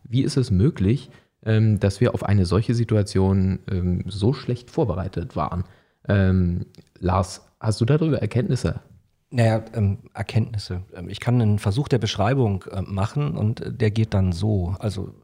[0.04, 1.10] Wie ist es möglich,
[1.46, 5.64] ähm, dass wir auf eine solche Situation ähm, so schlecht vorbereitet waren?
[6.08, 6.66] Ähm,
[7.00, 8.82] Lars, hast du darüber Erkenntnisse?
[9.30, 10.82] Naja, ähm, Erkenntnisse.
[11.08, 14.76] Ich kann einen Versuch der Beschreibung äh, machen und der geht dann so.
[14.80, 15.16] Also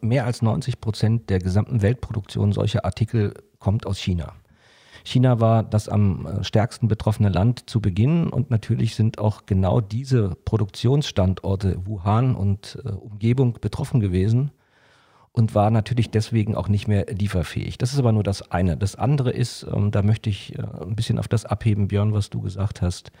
[0.00, 4.34] mehr als 90 Prozent der gesamten Weltproduktion solcher Artikel kommt aus China.
[5.04, 9.80] China war das am äh, stärksten betroffene Land zu Beginn und natürlich sind auch genau
[9.82, 14.50] diese Produktionsstandorte Wuhan und äh, Umgebung betroffen gewesen
[15.32, 17.76] und war natürlich deswegen auch nicht mehr lieferfähig.
[17.76, 18.78] Das ist aber nur das eine.
[18.78, 22.30] Das andere ist, ähm, da möchte ich äh, ein bisschen auf das abheben, Björn, was
[22.30, 23.12] du gesagt hast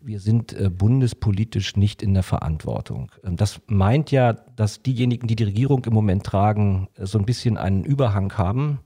[0.00, 3.10] wir sind äh, bundespolitisch nicht in der Verantwortung.
[3.24, 7.24] Ähm, das meint ja, dass diejenigen, die die Regierung im Moment tragen, äh, so ein
[7.24, 8.80] bisschen einen Überhang haben.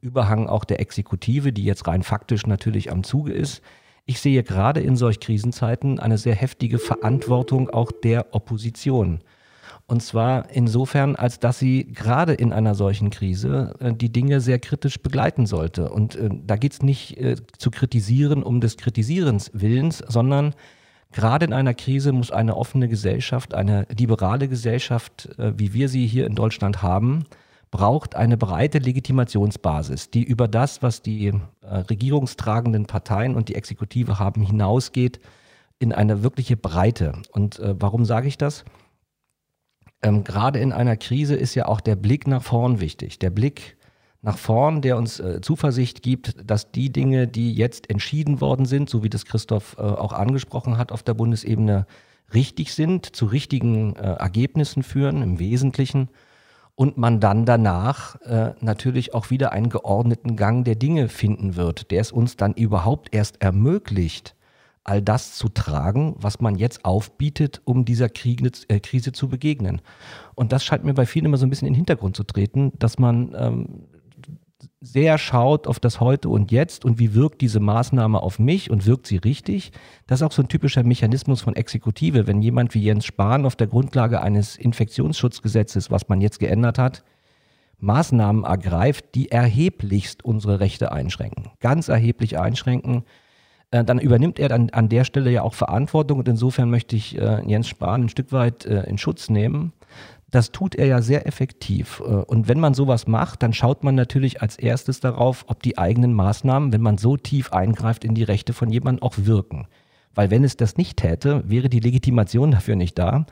[0.00, 3.62] Überhang auch der Exekutive, die jetzt rein faktisch natürlich am Zuge ist.
[4.04, 9.20] Ich sehe gerade in solch Krisenzeiten eine sehr heftige Verantwortung auch der Opposition.
[9.88, 14.58] Und zwar insofern, als dass sie gerade in einer solchen Krise äh, die Dinge sehr
[14.58, 15.90] kritisch begleiten sollte.
[15.90, 20.54] Und äh, da geht es nicht äh, zu kritisieren um des Kritisierens Willens, sondern
[21.12, 26.06] gerade in einer Krise muss eine offene Gesellschaft, eine liberale Gesellschaft, äh, wie wir sie
[26.06, 27.24] hier in Deutschland haben,
[27.70, 34.18] braucht eine breite Legitimationsbasis, die über das, was die äh, regierungstragenden Parteien und die Exekutive
[34.18, 35.20] haben, hinausgeht
[35.78, 37.12] in eine wirkliche Breite.
[37.30, 38.64] Und äh, warum sage ich das?
[40.02, 43.18] Ähm, gerade in einer Krise ist ja auch der Blick nach vorn wichtig.
[43.18, 43.76] Der Blick
[44.22, 48.90] nach vorn, der uns äh, Zuversicht gibt, dass die Dinge, die jetzt entschieden worden sind,
[48.90, 51.86] so wie das Christoph äh, auch angesprochen hat auf der Bundesebene,
[52.34, 56.08] richtig sind, zu richtigen äh, Ergebnissen führen im Wesentlichen
[56.74, 61.90] und man dann danach äh, natürlich auch wieder einen geordneten Gang der Dinge finden wird,
[61.90, 64.35] der es uns dann überhaupt erst ermöglicht,
[64.86, 69.80] all das zu tragen, was man jetzt aufbietet, um dieser äh, Krise zu begegnen.
[70.34, 72.72] Und das scheint mir bei vielen immer so ein bisschen in den Hintergrund zu treten,
[72.78, 73.86] dass man ähm,
[74.80, 78.86] sehr schaut auf das Heute und Jetzt und wie wirkt diese Maßnahme auf mich und
[78.86, 79.72] wirkt sie richtig.
[80.06, 82.26] Das ist auch so ein typischer Mechanismus von Exekutive.
[82.26, 87.04] Wenn jemand wie Jens Spahn auf der Grundlage eines Infektionsschutzgesetzes, was man jetzt geändert hat,
[87.78, 93.04] Maßnahmen ergreift, die erheblichst unsere Rechte einschränken, ganz erheblich einschränken,
[93.70, 97.18] äh, dann übernimmt er dann an der Stelle ja auch Verantwortung und insofern möchte ich
[97.18, 99.72] äh, Jens Spahn ein Stück weit äh, in Schutz nehmen.
[100.30, 102.00] Das tut er ja sehr effektiv.
[102.00, 106.12] Und wenn man sowas macht, dann schaut man natürlich als erstes darauf, ob die eigenen
[106.14, 109.68] Maßnahmen, wenn man so tief eingreift in die Rechte von jemandem, auch wirken.
[110.16, 113.24] Weil wenn es das nicht täte, wäre die Legitimation dafür nicht da.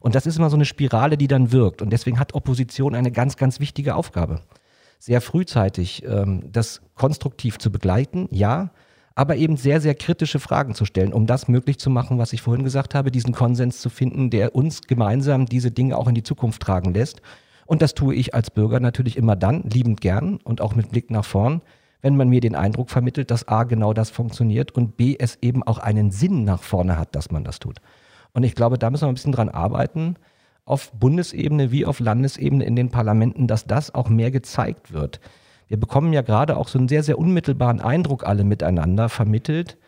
[0.00, 1.80] Und das ist immer so eine Spirale, die dann wirkt.
[1.80, 4.42] Und deswegen hat Opposition eine ganz, ganz wichtige Aufgabe.
[4.98, 8.72] Sehr frühzeitig ähm, das konstruktiv zu begleiten, ja,
[9.14, 12.42] aber eben sehr, sehr kritische Fragen zu stellen, um das möglich zu machen, was ich
[12.42, 16.22] vorhin gesagt habe, diesen Konsens zu finden, der uns gemeinsam diese Dinge auch in die
[16.22, 17.20] Zukunft tragen lässt.
[17.66, 21.10] Und das tue ich als Bürger natürlich immer dann, liebend gern und auch mit Blick
[21.10, 21.62] nach vorn,
[22.00, 25.62] wenn man mir den Eindruck vermittelt, dass A genau das funktioniert und B es eben
[25.62, 27.78] auch einen Sinn nach vorne hat, dass man das tut.
[28.32, 30.16] Und ich glaube, da müssen wir ein bisschen dran arbeiten,
[30.64, 35.20] auf Bundesebene wie auf Landesebene in den Parlamenten, dass das auch mehr gezeigt wird.
[35.72, 39.78] Wir bekommen ja gerade auch so einen sehr, sehr unmittelbaren Eindruck alle miteinander vermittelt,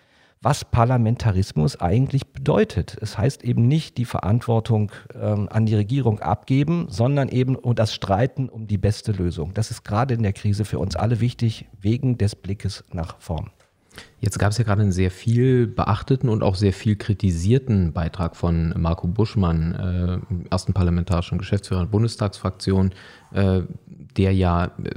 [0.41, 2.97] was Parlamentarismus eigentlich bedeutet.
[3.03, 8.49] Es heißt eben nicht die Verantwortung ähm, an die Regierung abgeben, sondern eben das Streiten
[8.49, 9.53] um die beste Lösung.
[9.53, 13.51] Das ist gerade in der Krise für uns alle wichtig, wegen des Blickes nach vorn.
[14.21, 18.37] Jetzt gab es ja gerade einen sehr viel beachteten und auch sehr viel kritisierten Beitrag
[18.37, 22.93] von Marco Buschmann, äh, ersten parlamentarischen Geschäftsführer der Bundestagsfraktion,
[23.35, 23.61] äh,
[24.17, 24.95] der ja äh,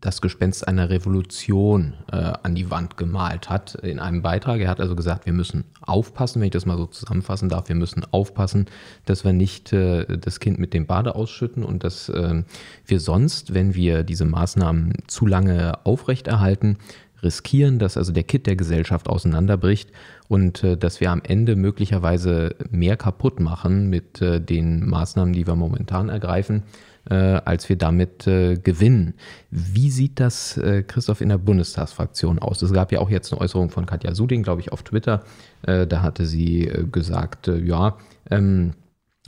[0.00, 4.60] das Gespenst einer Revolution äh, an die Wand gemalt hat in einem Beitrag.
[4.60, 7.76] Er hat also gesagt, wir müssen aufpassen, wenn ich das mal so zusammenfassen darf, wir
[7.76, 8.66] müssen aufpassen,
[9.04, 12.42] dass wir nicht äh, das Kind mit dem Bade ausschütten und dass äh,
[12.86, 16.78] wir sonst, wenn wir diese Maßnahmen zu lange aufrechterhalten,
[17.22, 19.90] riskieren, dass also der Kit der Gesellschaft auseinanderbricht
[20.28, 25.46] und äh, dass wir am Ende möglicherweise mehr kaputt machen mit äh, den Maßnahmen, die
[25.46, 26.62] wir momentan ergreifen,
[27.10, 29.14] äh, als wir damit äh, gewinnen.
[29.50, 32.62] Wie sieht das, äh, Christoph, in der Bundestagsfraktion aus?
[32.62, 35.24] Es gab ja auch jetzt eine Äußerung von Katja Suding, glaube ich, auf Twitter.
[35.62, 37.96] Äh, da hatte sie gesagt, ja,
[38.30, 38.72] ähm,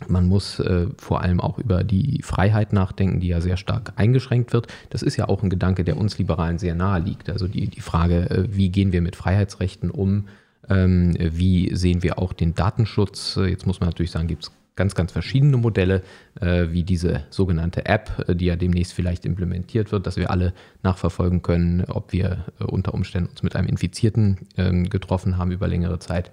[0.09, 4.53] man muss äh, vor allem auch über die Freiheit nachdenken, die ja sehr stark eingeschränkt
[4.53, 4.67] wird.
[4.89, 7.29] Das ist ja auch ein Gedanke, der uns Liberalen sehr nahe liegt.
[7.29, 10.29] Also die, die Frage, äh, wie gehen wir mit Freiheitsrechten um?
[10.69, 13.39] Ähm, wie sehen wir auch den Datenschutz?
[13.43, 16.03] Jetzt muss man natürlich sagen, gibt es ganz, ganz verschiedene Modelle,
[16.41, 20.53] äh, wie diese sogenannte App, äh, die ja demnächst vielleicht implementiert wird, dass wir alle
[20.83, 25.69] nachverfolgen können, ob wir äh, unter Umständen uns mit einem Infizierten ähm, getroffen haben über
[25.69, 26.31] längere Zeit.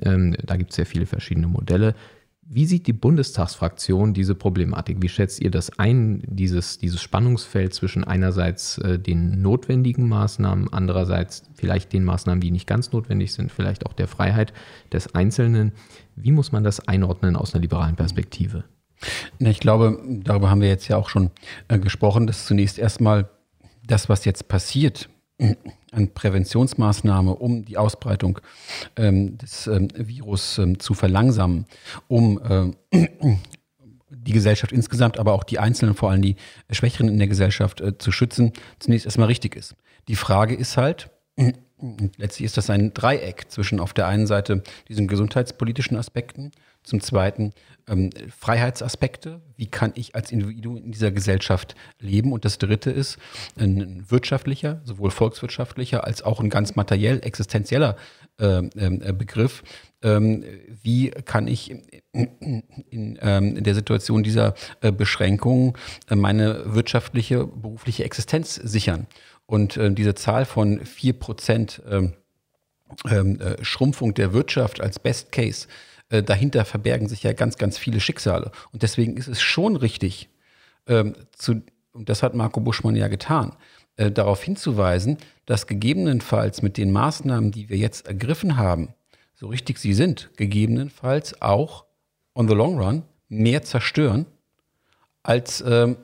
[0.00, 1.94] Ähm, da gibt es sehr viele verschiedene Modelle.
[2.50, 5.02] Wie sieht die Bundestagsfraktion diese Problematik?
[5.02, 11.42] Wie schätzt ihr das ein, dieses, dieses Spannungsfeld zwischen einerseits äh, den notwendigen Maßnahmen, andererseits
[11.54, 14.54] vielleicht den Maßnahmen, die nicht ganz notwendig sind, vielleicht auch der Freiheit
[14.90, 15.72] des Einzelnen?
[16.16, 18.64] Wie muss man das einordnen aus einer liberalen Perspektive?
[19.38, 21.30] Ich glaube, darüber haben wir jetzt ja auch schon
[21.68, 23.28] äh, gesprochen, dass zunächst erstmal
[23.86, 28.40] das, was jetzt passiert, an Präventionsmaßnahme, um die Ausbreitung
[28.96, 31.66] ähm, des ähm, Virus ähm, zu verlangsamen,
[32.08, 33.06] um äh,
[34.10, 36.36] die Gesellschaft insgesamt, aber auch die Einzelnen, vor allem die
[36.70, 39.76] Schwächeren in der Gesellschaft äh, zu schützen, zunächst erstmal richtig ist.
[40.08, 41.10] Die Frage ist halt,
[42.16, 46.50] letztlich ist das ein Dreieck zwischen auf der einen Seite diesen gesundheitspolitischen Aspekten,
[46.82, 47.52] zum Zweiten
[47.88, 49.40] ähm, Freiheitsaspekte.
[49.56, 52.32] Wie kann ich als Individuum in dieser Gesellschaft leben?
[52.32, 53.18] Und das Dritte ist
[53.58, 57.96] ein wirtschaftlicher, sowohl volkswirtschaftlicher als auch ein ganz materiell existenzieller
[58.38, 58.62] äh,
[59.12, 59.62] Begriff.
[60.00, 60.44] Ähm,
[60.82, 65.72] wie kann ich in, in, ähm, in der Situation dieser äh, Beschränkungen
[66.08, 69.06] äh, meine wirtschaftliche, berufliche Existenz sichern?
[69.46, 72.12] Und äh, diese Zahl von vier Prozent ähm,
[73.10, 75.66] ähm, äh, Schrumpfung der Wirtschaft als Best Case
[76.10, 78.50] äh, dahinter verbergen sich ja ganz, ganz viele Schicksale.
[78.72, 80.28] Und deswegen ist es schon richtig,
[80.86, 83.54] ähm, zu, und das hat Marco Buschmann ja getan,
[83.96, 88.94] äh, darauf hinzuweisen, dass gegebenenfalls mit den Maßnahmen, die wir jetzt ergriffen haben,
[89.34, 91.84] so richtig sie sind, gegebenenfalls auch
[92.34, 94.26] on the long run mehr zerstören,
[95.22, 95.96] als ähm,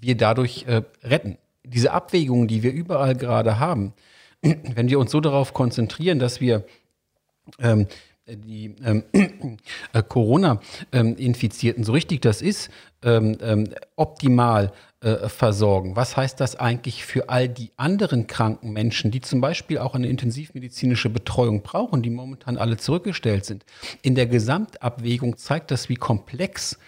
[0.00, 1.38] wir dadurch äh, retten.
[1.64, 3.92] Diese Abwägungen, die wir überall gerade haben,
[4.40, 6.64] wenn wir uns so darauf konzentrieren, dass wir
[7.58, 7.86] ähm,
[8.28, 9.04] die ähm,
[9.92, 12.70] äh, Corona-Infizierten, so richtig das ist,
[13.02, 15.96] ähm, ähm, optimal äh, versorgen.
[15.96, 20.06] Was heißt das eigentlich für all die anderen kranken Menschen, die zum Beispiel auch eine
[20.06, 23.64] intensivmedizinische Betreuung brauchen, die momentan alle zurückgestellt sind?
[24.02, 26.78] In der Gesamtabwägung zeigt das, wie komplex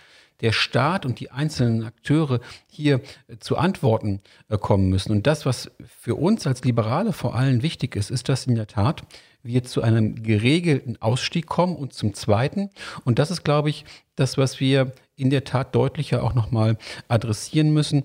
[0.40, 5.12] der Staat und die einzelnen Akteure hier äh, zu Antworten äh, kommen müssen.
[5.12, 8.66] Und das, was für uns als Liberale vor allem wichtig ist, ist, dass in der
[8.66, 9.02] Tat
[9.42, 12.70] wir zu einem geregelten Ausstieg kommen und zum Zweiten,
[13.04, 13.84] und das ist, glaube ich,
[14.16, 18.04] das, was wir in der Tat deutlicher auch nochmal adressieren müssen.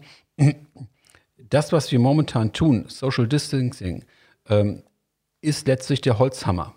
[1.37, 4.03] Das, was wir momentan tun, Social Distancing,
[4.49, 4.83] ähm,
[5.41, 6.75] ist letztlich der Holzhammer,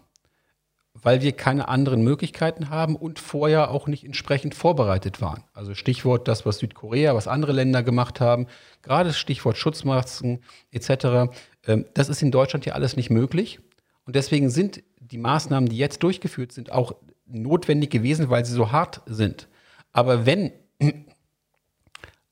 [1.03, 5.45] weil wir keine anderen Möglichkeiten haben und vorher auch nicht entsprechend vorbereitet waren.
[5.53, 8.47] Also Stichwort das, was Südkorea, was andere Länder gemacht haben,
[8.83, 11.33] gerade Stichwort Schutzmasken etc.
[11.67, 13.61] Ähm, das ist in Deutschland ja alles nicht möglich.
[14.05, 16.95] Und deswegen sind die Maßnahmen, die jetzt durchgeführt sind, auch
[17.27, 19.49] notwendig gewesen, weil sie so hart sind.
[19.93, 20.53] Aber wenn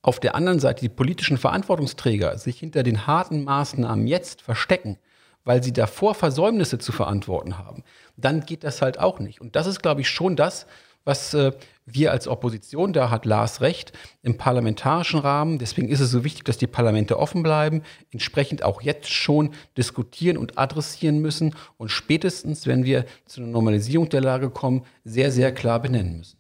[0.02, 4.98] auf der anderen Seite die politischen Verantwortungsträger sich hinter den harten Maßnahmen jetzt verstecken,
[5.44, 7.82] weil sie davor Versäumnisse zu verantworten haben,
[8.16, 9.40] dann geht das halt auch nicht.
[9.40, 10.66] Und das ist, glaube ich, schon das,
[11.04, 11.52] was äh,
[11.86, 16.44] wir als Opposition, da hat Lars recht, im parlamentarischen Rahmen, deswegen ist es so wichtig,
[16.44, 22.66] dass die Parlamente offen bleiben, entsprechend auch jetzt schon diskutieren und adressieren müssen und spätestens,
[22.66, 26.39] wenn wir zu einer Normalisierung der Lage kommen, sehr, sehr klar benennen müssen.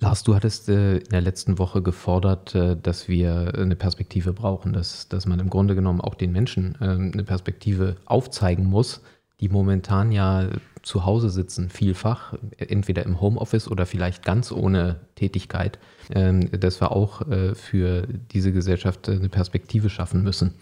[0.00, 4.72] Lars, du hattest äh, in der letzten Woche gefordert, äh, dass wir eine Perspektive brauchen,
[4.72, 9.02] dass, dass man im Grunde genommen auch den Menschen äh, eine Perspektive aufzeigen muss,
[9.40, 10.48] die momentan ja
[10.82, 15.78] zu Hause sitzen, vielfach, entweder im Homeoffice oder vielleicht ganz ohne Tätigkeit,
[16.10, 20.54] ähm, dass wir auch äh, für diese Gesellschaft eine Perspektive schaffen müssen.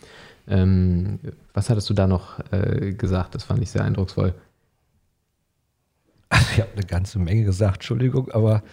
[0.48, 1.20] Ähm,
[1.54, 3.36] was hattest du da noch äh, gesagt?
[3.36, 4.34] Das fand ich sehr eindrucksvoll.
[6.28, 8.64] Also ich habe eine ganze Menge gesagt, Entschuldigung, aber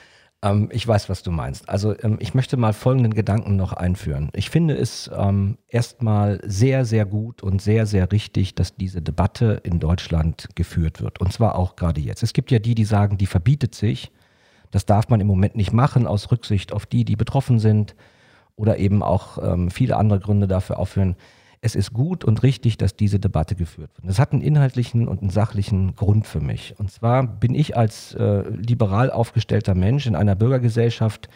[0.46, 1.68] ähm, ich weiß, was du meinst.
[1.68, 4.30] Also ähm, ich möchte mal folgenden Gedanken noch einführen.
[4.34, 9.60] Ich finde es ähm, erstmal sehr, sehr gut und sehr, sehr richtig, dass diese Debatte
[9.64, 11.20] in Deutschland geführt wird.
[11.20, 12.24] Und zwar auch gerade jetzt.
[12.24, 14.12] Es gibt ja die, die sagen, die verbietet sich.
[14.72, 17.96] Das darf man im Moment nicht machen aus Rücksicht auf die, die betroffen sind
[18.56, 21.16] oder eben auch ähm, viele andere Gründe dafür aufführen
[21.62, 24.08] es ist gut und richtig, dass diese Debatte geführt wird.
[24.08, 26.76] Das hat einen inhaltlichen und einen sachlichen Grund für mich.
[26.78, 31.30] Und zwar bin ich als äh, liberal aufgestellter Mensch in einer Bürgergesellschaft,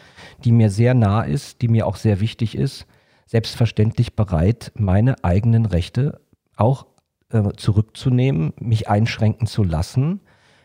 [0.44, 2.86] die mir sehr nah ist, die mir auch sehr wichtig ist,
[3.26, 6.20] selbstverständlich bereit, meine eigenen Rechte
[6.56, 6.86] auch
[7.30, 10.20] äh, zurückzunehmen, mich einschränken zu lassen,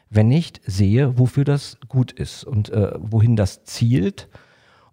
[0.09, 4.29] wenn ich sehe, wofür das gut ist und äh, wohin das zielt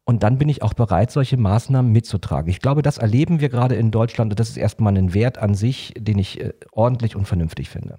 [0.04, 2.50] und dann bin ich auch bereit, solche Maßnahmen mitzutragen.
[2.50, 5.54] Ich glaube, das erleben wir gerade in Deutschland und das ist erstmal ein Wert an
[5.54, 7.98] sich, den ich äh, ordentlich und vernünftig finde.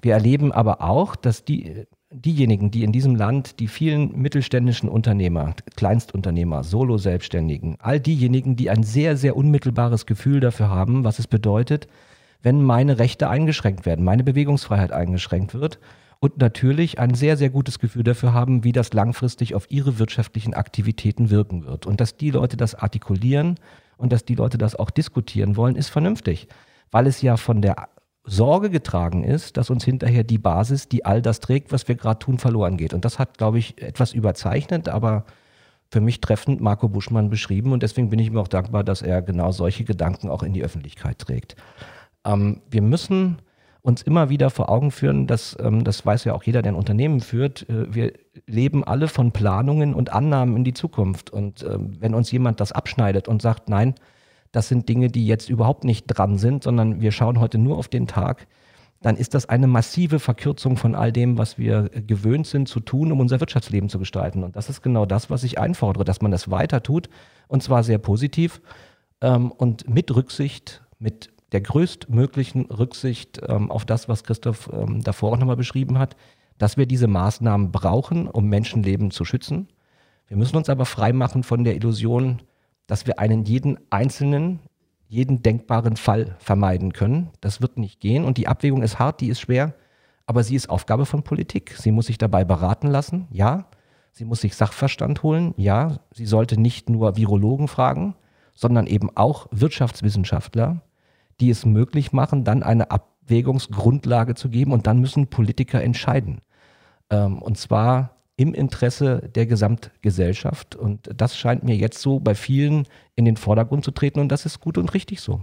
[0.00, 5.54] Wir erleben aber auch, dass die, diejenigen, die in diesem Land, die vielen mittelständischen Unternehmer,
[5.76, 11.86] Kleinstunternehmer, Solo-Selbstständigen, all diejenigen, die ein sehr, sehr unmittelbares Gefühl dafür haben, was es bedeutet,
[12.42, 15.78] wenn meine Rechte eingeschränkt werden, meine Bewegungsfreiheit eingeschränkt wird
[16.18, 20.54] und natürlich ein sehr, sehr gutes Gefühl dafür haben, wie das langfristig auf ihre wirtschaftlichen
[20.54, 21.86] Aktivitäten wirken wird.
[21.86, 23.56] Und dass die Leute das artikulieren
[23.96, 26.48] und dass die Leute das auch diskutieren wollen, ist vernünftig,
[26.90, 27.88] weil es ja von der
[28.24, 32.18] Sorge getragen ist, dass uns hinterher die Basis, die all das trägt, was wir gerade
[32.18, 32.92] tun, verloren geht.
[32.92, 35.24] Und das hat, glaube ich, etwas überzeichnet, aber
[35.90, 37.72] für mich treffend Marco Buschmann beschrieben.
[37.72, 40.64] Und deswegen bin ich ihm auch dankbar, dass er genau solche Gedanken auch in die
[40.64, 41.54] Öffentlichkeit trägt.
[42.24, 43.38] Ähm, wir müssen
[43.86, 46.76] uns immer wieder vor Augen führen, dass, ähm, das weiß ja auch jeder, der ein
[46.76, 48.12] Unternehmen führt, äh, wir
[48.46, 51.30] leben alle von Planungen und Annahmen in die Zukunft.
[51.30, 53.94] Und äh, wenn uns jemand das abschneidet und sagt, nein,
[54.50, 57.86] das sind Dinge, die jetzt überhaupt nicht dran sind, sondern wir schauen heute nur auf
[57.86, 58.48] den Tag,
[59.02, 63.12] dann ist das eine massive Verkürzung von all dem, was wir gewöhnt sind zu tun,
[63.12, 64.42] um unser Wirtschaftsleben zu gestalten.
[64.42, 67.08] Und das ist genau das, was ich einfordere, dass man das weiter tut
[67.46, 68.60] und zwar sehr positiv
[69.20, 75.32] ähm, und mit Rücksicht, mit der größtmöglichen Rücksicht ähm, auf das, was Christoph ähm, davor
[75.32, 76.14] auch nochmal beschrieben hat,
[76.58, 79.68] dass wir diese Maßnahmen brauchen, um Menschenleben zu schützen.
[80.28, 82.42] Wir müssen uns aber freimachen von der Illusion,
[82.86, 84.60] dass wir einen jeden einzelnen,
[85.08, 87.30] jeden denkbaren Fall vermeiden können.
[87.40, 89.72] Das wird nicht gehen und die Abwägung ist hart, die ist schwer,
[90.26, 91.74] aber sie ist Aufgabe von Politik.
[91.78, 93.64] Sie muss sich dabei beraten lassen, ja.
[94.12, 96.00] Sie muss sich Sachverstand holen, ja.
[96.12, 98.14] Sie sollte nicht nur Virologen fragen,
[98.52, 100.82] sondern eben auch Wirtschaftswissenschaftler,
[101.40, 106.40] die es möglich machen, dann eine Abwägungsgrundlage zu geben und dann müssen Politiker entscheiden.
[107.10, 110.76] Ähm, und zwar im Interesse der Gesamtgesellschaft.
[110.76, 114.46] Und das scheint mir jetzt so bei vielen in den Vordergrund zu treten und das
[114.46, 115.42] ist gut und richtig so.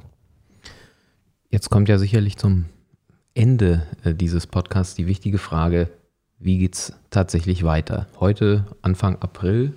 [1.50, 2.66] Jetzt kommt ja sicherlich zum
[3.34, 5.90] Ende äh, dieses Podcasts die wichtige Frage,
[6.40, 8.08] wie geht es tatsächlich weiter?
[8.20, 9.74] Heute, Anfang April,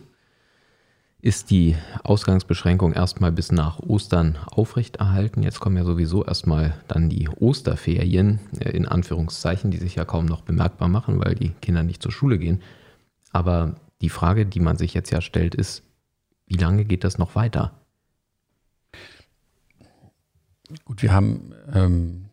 [1.27, 1.75] ist die
[2.05, 5.43] Ausgangsbeschränkung erstmal bis nach Ostern aufrechterhalten.
[5.43, 10.27] Jetzt kommen ja sowieso erstmal dann die Osterferien, äh, in Anführungszeichen, die sich ja kaum
[10.27, 12.63] noch bemerkbar machen, weil die Kinder nicht zur Schule gehen.
[13.33, 15.83] Aber die Frage, die man sich jetzt ja stellt, ist,
[16.47, 17.73] wie lange geht das noch weiter?
[20.85, 22.26] Gut, wir haben ähm,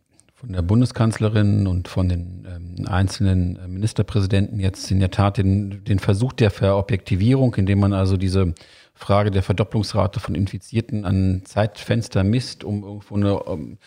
[0.44, 5.86] von der Bundeskanzlerin und von den ähm, einzelnen äh, Ministerpräsidenten jetzt in der Tat den,
[5.86, 8.54] den Versuch der Verobjektivierung, indem man also diese
[8.94, 13.78] Frage der Verdopplungsrate von Infizierten an Zeitfenster misst, um irgendwo eine, um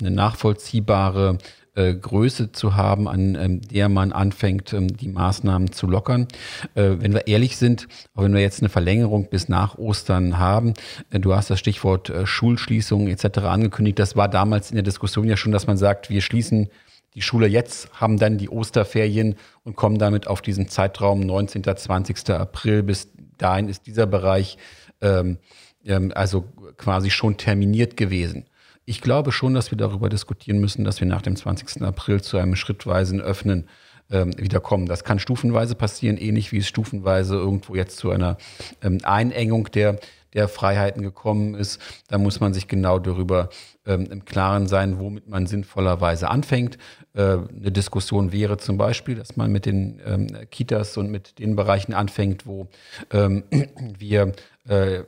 [0.00, 1.36] eine nachvollziehbare
[1.78, 6.26] äh, Größe zu haben, an ähm, der man anfängt, ähm, die Maßnahmen zu lockern.
[6.74, 10.74] Äh, wenn wir ehrlich sind, auch wenn wir jetzt eine Verlängerung bis nach Ostern haben,
[11.10, 13.38] äh, du hast das Stichwort äh, Schulschließung etc.
[13.38, 16.68] angekündigt, das war damals in der Diskussion ja schon, dass man sagt, wir schließen
[17.14, 21.62] die Schule jetzt, haben dann die Osterferien und kommen damit auf diesen Zeitraum 19.
[21.62, 22.30] 20.
[22.30, 23.08] April bis
[23.38, 24.58] dahin ist dieser Bereich
[25.00, 25.38] ähm,
[25.86, 26.44] ähm, also
[26.76, 28.46] quasi schon terminiert gewesen.
[28.88, 31.82] Ich glaube schon, dass wir darüber diskutieren müssen, dass wir nach dem 20.
[31.82, 33.68] April zu einem schrittweisen Öffnen
[34.10, 34.86] ähm, wiederkommen.
[34.86, 38.38] Das kann stufenweise passieren, ähnlich wie es stufenweise irgendwo jetzt zu einer
[38.82, 39.98] ähm, Einengung der,
[40.32, 41.82] der Freiheiten gekommen ist.
[42.08, 43.50] Da muss man sich genau darüber
[43.84, 46.78] ähm, im Klaren sein, womit man sinnvollerweise anfängt.
[47.12, 51.56] Äh, eine Diskussion wäre zum Beispiel, dass man mit den ähm, Kitas und mit den
[51.56, 52.68] Bereichen anfängt, wo
[53.12, 53.44] ähm,
[53.98, 54.32] wir
[54.66, 55.02] äh,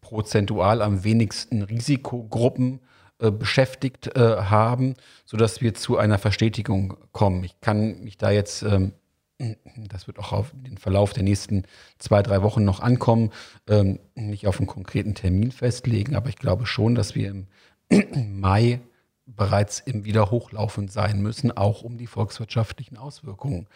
[0.00, 2.80] prozentual am wenigsten Risikogruppen
[3.24, 4.94] äh, beschäftigt äh, haben,
[5.24, 7.42] sodass wir zu einer Verstetigung kommen.
[7.44, 8.92] Ich kann mich da jetzt ähm,
[9.76, 11.64] das wird auch auf den Verlauf der nächsten
[11.98, 13.30] zwei, drei Wochen noch ankommen,
[13.68, 17.46] ähm, nicht auf einen konkreten Termin festlegen, aber ich glaube schon, dass wir im
[18.40, 18.80] Mai
[19.26, 23.68] bereits im Wiederhochlaufen sein müssen, auch um die volkswirtschaftlichen Auswirkungen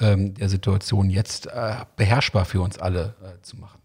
[0.00, 3.80] ähm, der Situation jetzt äh, beherrschbar für uns alle äh, zu machen.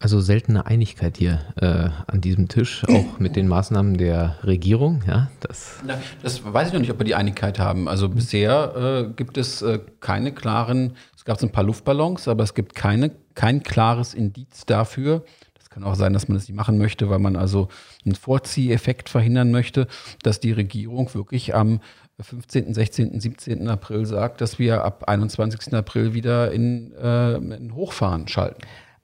[0.00, 5.02] Also seltene Einigkeit hier äh, an diesem Tisch, auch mit den Maßnahmen der Regierung.
[5.06, 7.86] Ja, das, Na, das weiß ich noch nicht, ob wir die Einigkeit haben.
[7.88, 12.42] Also bisher äh, gibt es äh, keine klaren, es gab so ein paar Luftballons, aber
[12.42, 15.22] es gibt keine, kein klares Indiz dafür,
[15.70, 17.68] kann auch sein, dass man das nicht machen möchte, weil man also
[18.04, 19.86] einen Vorzieheffekt verhindern möchte,
[20.22, 21.80] dass die Regierung wirklich am
[22.20, 23.68] 15., 16., 17.
[23.68, 25.72] April sagt, dass wir ab 21.
[25.72, 28.60] April wieder in, äh, in Hochfahren schalten.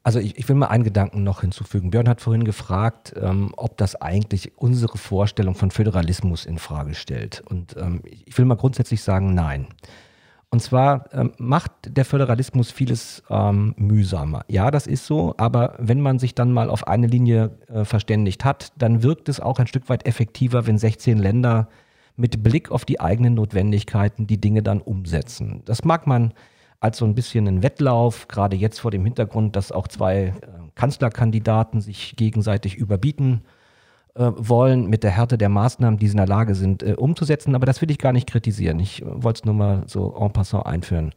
[0.07, 1.91] Also ich, ich, will mal einen Gedanken noch hinzufügen.
[1.91, 7.43] Björn hat vorhin gefragt, ähm, ob das eigentlich unsere Vorstellung von Föderalismus in Frage stellt.
[7.45, 9.67] Und ähm, ich will mal grundsätzlich sagen, nein.
[10.49, 14.45] Und zwar ähm, macht der Föderalismus vieles ähm, mühsamer.
[14.47, 18.45] Ja, das ist so, aber wenn man sich dann mal auf eine Linie äh, verständigt
[18.45, 21.69] hat, dann wirkt es auch ein Stück weit effektiver, wenn 16 Länder
[22.15, 25.63] mit Blick auf die eigenen Notwendigkeiten die Dinge dann umsetzen.
[25.65, 26.33] Das mag man
[26.87, 30.32] als so ein bisschen ein Wettlauf, gerade jetzt vor dem Hintergrund, dass auch zwei äh,
[30.76, 33.43] Kanzlerkandidaten sich gegenseitig überbieten
[34.14, 37.57] äh, wollen, mit der Härte der Maßnahmen, die sie in der Lage sind, äh, umzusetzen.
[37.57, 38.78] Aber das will ich gar nicht kritisieren.
[38.78, 41.12] Ich wollte es nur mal so en passant einführen.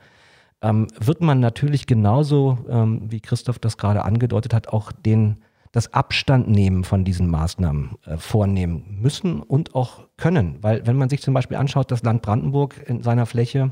[0.61, 5.38] Ähm, wird man natürlich genauso, ähm, wie Christoph das gerade angedeutet hat, auch den,
[5.72, 10.57] das Abstand nehmen von diesen Maßnahmen äh, vornehmen müssen und auch können.
[10.61, 13.72] Weil wenn man sich zum Beispiel anschaut, das Land Brandenburg in seiner Fläche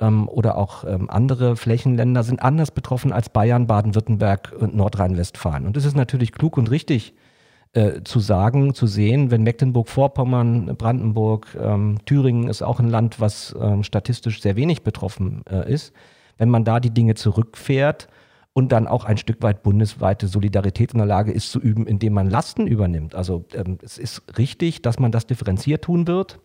[0.00, 5.66] ähm, oder auch ähm, andere Flächenländer sind anders betroffen als Bayern, Baden-Württemberg und Nordrhein-Westfalen.
[5.66, 7.14] Und das ist natürlich klug und richtig,
[7.74, 13.54] äh, zu sagen, zu sehen, wenn Mecklenburg-Vorpommern, Brandenburg, ähm, Thüringen ist auch ein Land, was
[13.60, 15.92] ähm, statistisch sehr wenig betroffen äh, ist,
[16.38, 18.08] wenn man da die Dinge zurückfährt
[18.54, 22.14] und dann auch ein Stück weit bundesweite Solidarität in der Lage ist zu üben, indem
[22.14, 23.14] man Lasten übernimmt.
[23.14, 26.40] Also ähm, es ist richtig, dass man das differenziert tun wird.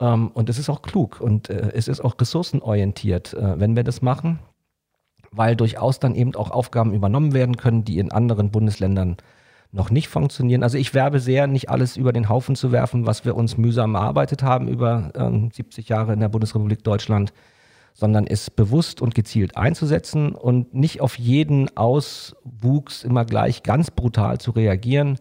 [0.00, 3.84] Ähm, und es ist auch klug und äh, es ist auch ressourcenorientiert, äh, wenn wir
[3.84, 4.38] das machen,
[5.30, 9.16] weil durchaus dann eben auch Aufgaben übernommen werden können, die in anderen Bundesländern
[9.72, 10.62] noch nicht funktionieren.
[10.62, 13.94] Also ich werbe sehr, nicht alles über den Haufen zu werfen, was wir uns mühsam
[13.94, 17.32] erarbeitet haben über ähm, 70 Jahre in der Bundesrepublik Deutschland,
[17.92, 24.38] sondern es bewusst und gezielt einzusetzen und nicht auf jeden Auswuchs immer gleich ganz brutal
[24.38, 25.18] zu reagieren.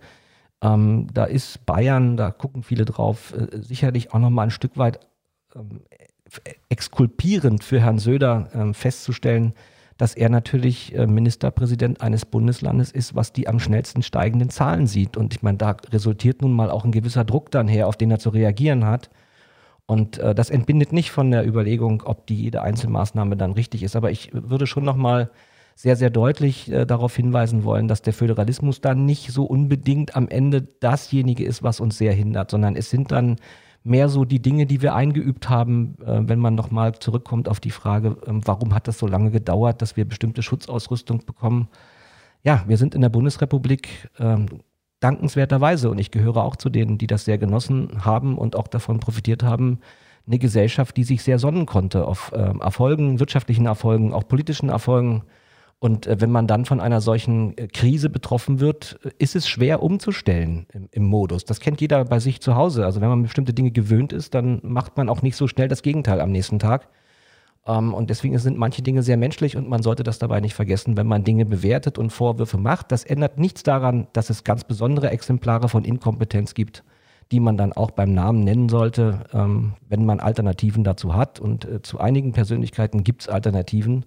[0.61, 4.99] Ähm, da ist Bayern, da gucken viele drauf, äh, sicherlich auch nochmal ein Stück weit
[5.55, 5.81] ähm,
[6.69, 9.53] exkulpierend für Herrn Söder äh, festzustellen,
[9.97, 15.15] dass er natürlich äh, Ministerpräsident eines Bundeslandes ist, was die am schnellsten steigenden Zahlen sieht.
[15.15, 18.11] Und ich meine, da resultiert nun mal auch ein gewisser Druck dann her, auf den
[18.11, 19.09] er zu reagieren hat.
[19.85, 23.95] Und äh, das entbindet nicht von der Überlegung, ob die jede Einzelmaßnahme dann richtig ist.
[23.95, 25.29] Aber ich würde schon nochmal
[25.75, 30.29] sehr, sehr deutlich äh, darauf hinweisen wollen, dass der Föderalismus dann nicht so unbedingt am
[30.29, 33.35] Ende dasjenige ist, was uns sehr hindert, sondern es sind dann
[33.83, 37.71] mehr so die Dinge, die wir eingeübt haben, äh, wenn man nochmal zurückkommt auf die
[37.71, 41.67] Frage, ähm, warum hat das so lange gedauert, dass wir bestimmte Schutzausrüstung bekommen.
[42.43, 44.47] Ja, wir sind in der Bundesrepublik ähm,
[45.01, 48.99] dankenswerterweise, und ich gehöre auch zu denen, die das sehr genossen haben und auch davon
[48.99, 49.79] profitiert haben,
[50.25, 55.23] eine Gesellschaft, die sich sehr sonnen konnte auf äh, Erfolgen, wirtschaftlichen Erfolgen, auch politischen Erfolgen.
[55.79, 59.47] Und äh, wenn man dann von einer solchen äh, Krise betroffen wird, äh, ist es
[59.47, 61.45] schwer umzustellen im, im, Modus.
[61.45, 62.85] Das kennt jeder bei sich zu Hause.
[62.85, 65.81] Also wenn man bestimmte Dinge gewöhnt ist, dann macht man auch nicht so schnell das
[65.81, 66.87] Gegenteil am nächsten Tag.
[67.67, 70.95] Ähm, und deswegen sind manche Dinge sehr menschlich und man sollte das dabei nicht vergessen,
[70.95, 72.91] wenn man Dinge bewertet und Vorwürfe macht.
[72.91, 76.85] Das ändert nichts daran, dass es ganz besondere Exemplare von Inkompetenz gibt,
[77.33, 81.39] die man dann auch beim Namen nennen sollte, ähm, wenn man Alternativen dazu hat.
[81.41, 84.05] Und zu einigen Persönlichkeiten gibt es Alternativen.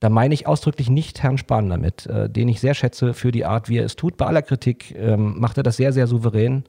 [0.00, 3.44] Da meine ich ausdrücklich nicht Herrn Spahn damit, äh, den ich sehr schätze für die
[3.44, 4.16] Art, wie er es tut.
[4.16, 6.64] Bei aller Kritik ähm, macht er das sehr, sehr souverän.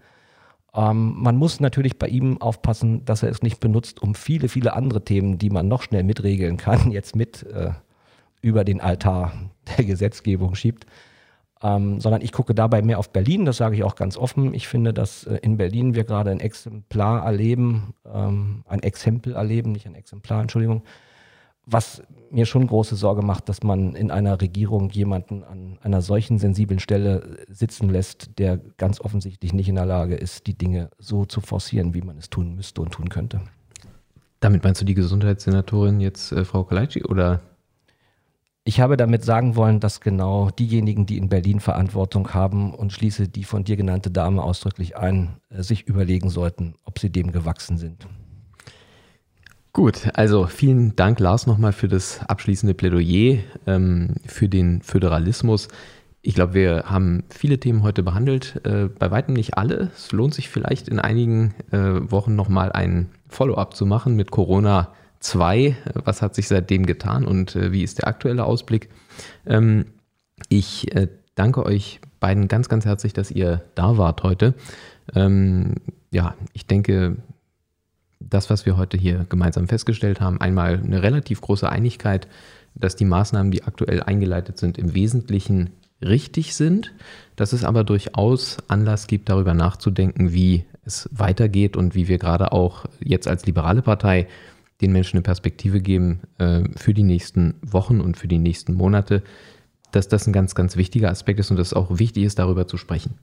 [0.73, 4.73] Ähm, man muss natürlich bei ihm aufpassen, dass er es nicht benutzt, um viele, viele
[4.73, 7.71] andere Themen, die man noch schnell mitregeln kann, jetzt mit äh,
[8.41, 9.33] über den Altar
[9.77, 10.85] der Gesetzgebung schiebt.
[11.63, 14.53] Ähm, sondern ich gucke dabei mehr auf Berlin, das sage ich auch ganz offen.
[14.53, 19.71] Ich finde, dass äh, in Berlin wir gerade ein Exemplar erleben, ähm, ein Exempel erleben,
[19.71, 20.83] nicht ein Exemplar, Entschuldigung,
[21.67, 22.01] was
[22.31, 26.79] mir schon große Sorge macht, dass man in einer Regierung jemanden an einer solchen sensiblen
[26.79, 31.41] Stelle sitzen lässt, der ganz offensichtlich nicht in der Lage ist, die Dinge so zu
[31.41, 33.41] forcieren, wie man es tun müsste und tun könnte.
[34.39, 37.41] Damit meinst du die Gesundheitssenatorin jetzt äh, Frau Kaleitschi oder?
[38.63, 43.29] Ich habe damit sagen wollen, dass genau diejenigen, die in Berlin Verantwortung haben und schließe
[43.29, 47.77] die von dir genannte Dame ausdrücklich ein, äh, sich überlegen sollten, ob sie dem gewachsen
[47.77, 48.07] sind.
[49.77, 55.67] Gut, also vielen Dank, Lars, nochmal für das abschließende Plädoyer ähm, für den Föderalismus.
[56.23, 59.91] Ich glaube, wir haben viele Themen heute behandelt, äh, bei weitem nicht alle.
[59.95, 64.93] Es lohnt sich vielleicht in einigen äh, Wochen nochmal ein Follow-up zu machen mit Corona
[65.19, 65.77] 2.
[65.93, 68.89] Was hat sich seitdem getan und äh, wie ist der aktuelle Ausblick?
[69.45, 69.85] Ähm,
[70.49, 74.55] ich äh, danke euch beiden ganz, ganz herzlich, dass ihr da wart heute.
[75.13, 75.75] Ähm,
[76.09, 77.17] ja, ich denke,
[78.19, 82.27] das, was wir heute hier gemeinsam festgestellt haben, einmal eine relativ große Einigkeit,
[82.75, 86.93] dass die Maßnahmen, die aktuell eingeleitet sind, im Wesentlichen richtig sind,
[87.35, 92.51] dass es aber durchaus Anlass gibt, darüber nachzudenken, wie es weitergeht und wie wir gerade
[92.51, 94.27] auch jetzt als liberale Partei
[94.81, 99.23] den Menschen eine Perspektive geben äh, für die nächsten Wochen und für die nächsten Monate,
[99.91, 102.67] dass das ein ganz, ganz wichtiger Aspekt ist und dass es auch wichtig ist, darüber
[102.67, 103.15] zu sprechen.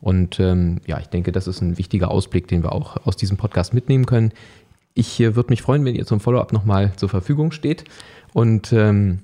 [0.00, 3.36] Und ähm, ja, ich denke, das ist ein wichtiger Ausblick, den wir auch aus diesem
[3.36, 4.32] Podcast mitnehmen können.
[4.94, 7.84] Ich äh, würde mich freuen, wenn ihr zum Follow-up nochmal zur Verfügung steht.
[8.32, 9.20] Und ähm,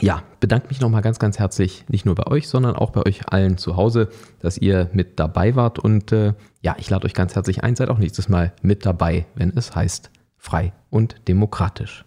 [0.00, 3.28] ja, bedanke mich nochmal ganz, ganz herzlich, nicht nur bei euch, sondern auch bei euch
[3.28, 4.08] allen zu Hause,
[4.40, 5.78] dass ihr mit dabei wart.
[5.78, 9.26] Und äh, ja, ich lade euch ganz herzlich ein, seid auch nächstes Mal mit dabei,
[9.34, 12.04] wenn es heißt frei und demokratisch.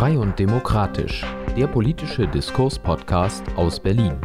[0.00, 4.16] Frei und demokratisch der politische Diskurs-Podcast aus Berlin.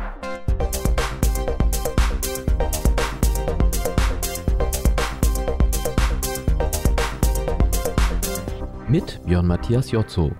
[8.87, 10.31] Mit Björn Matthias Jotzo.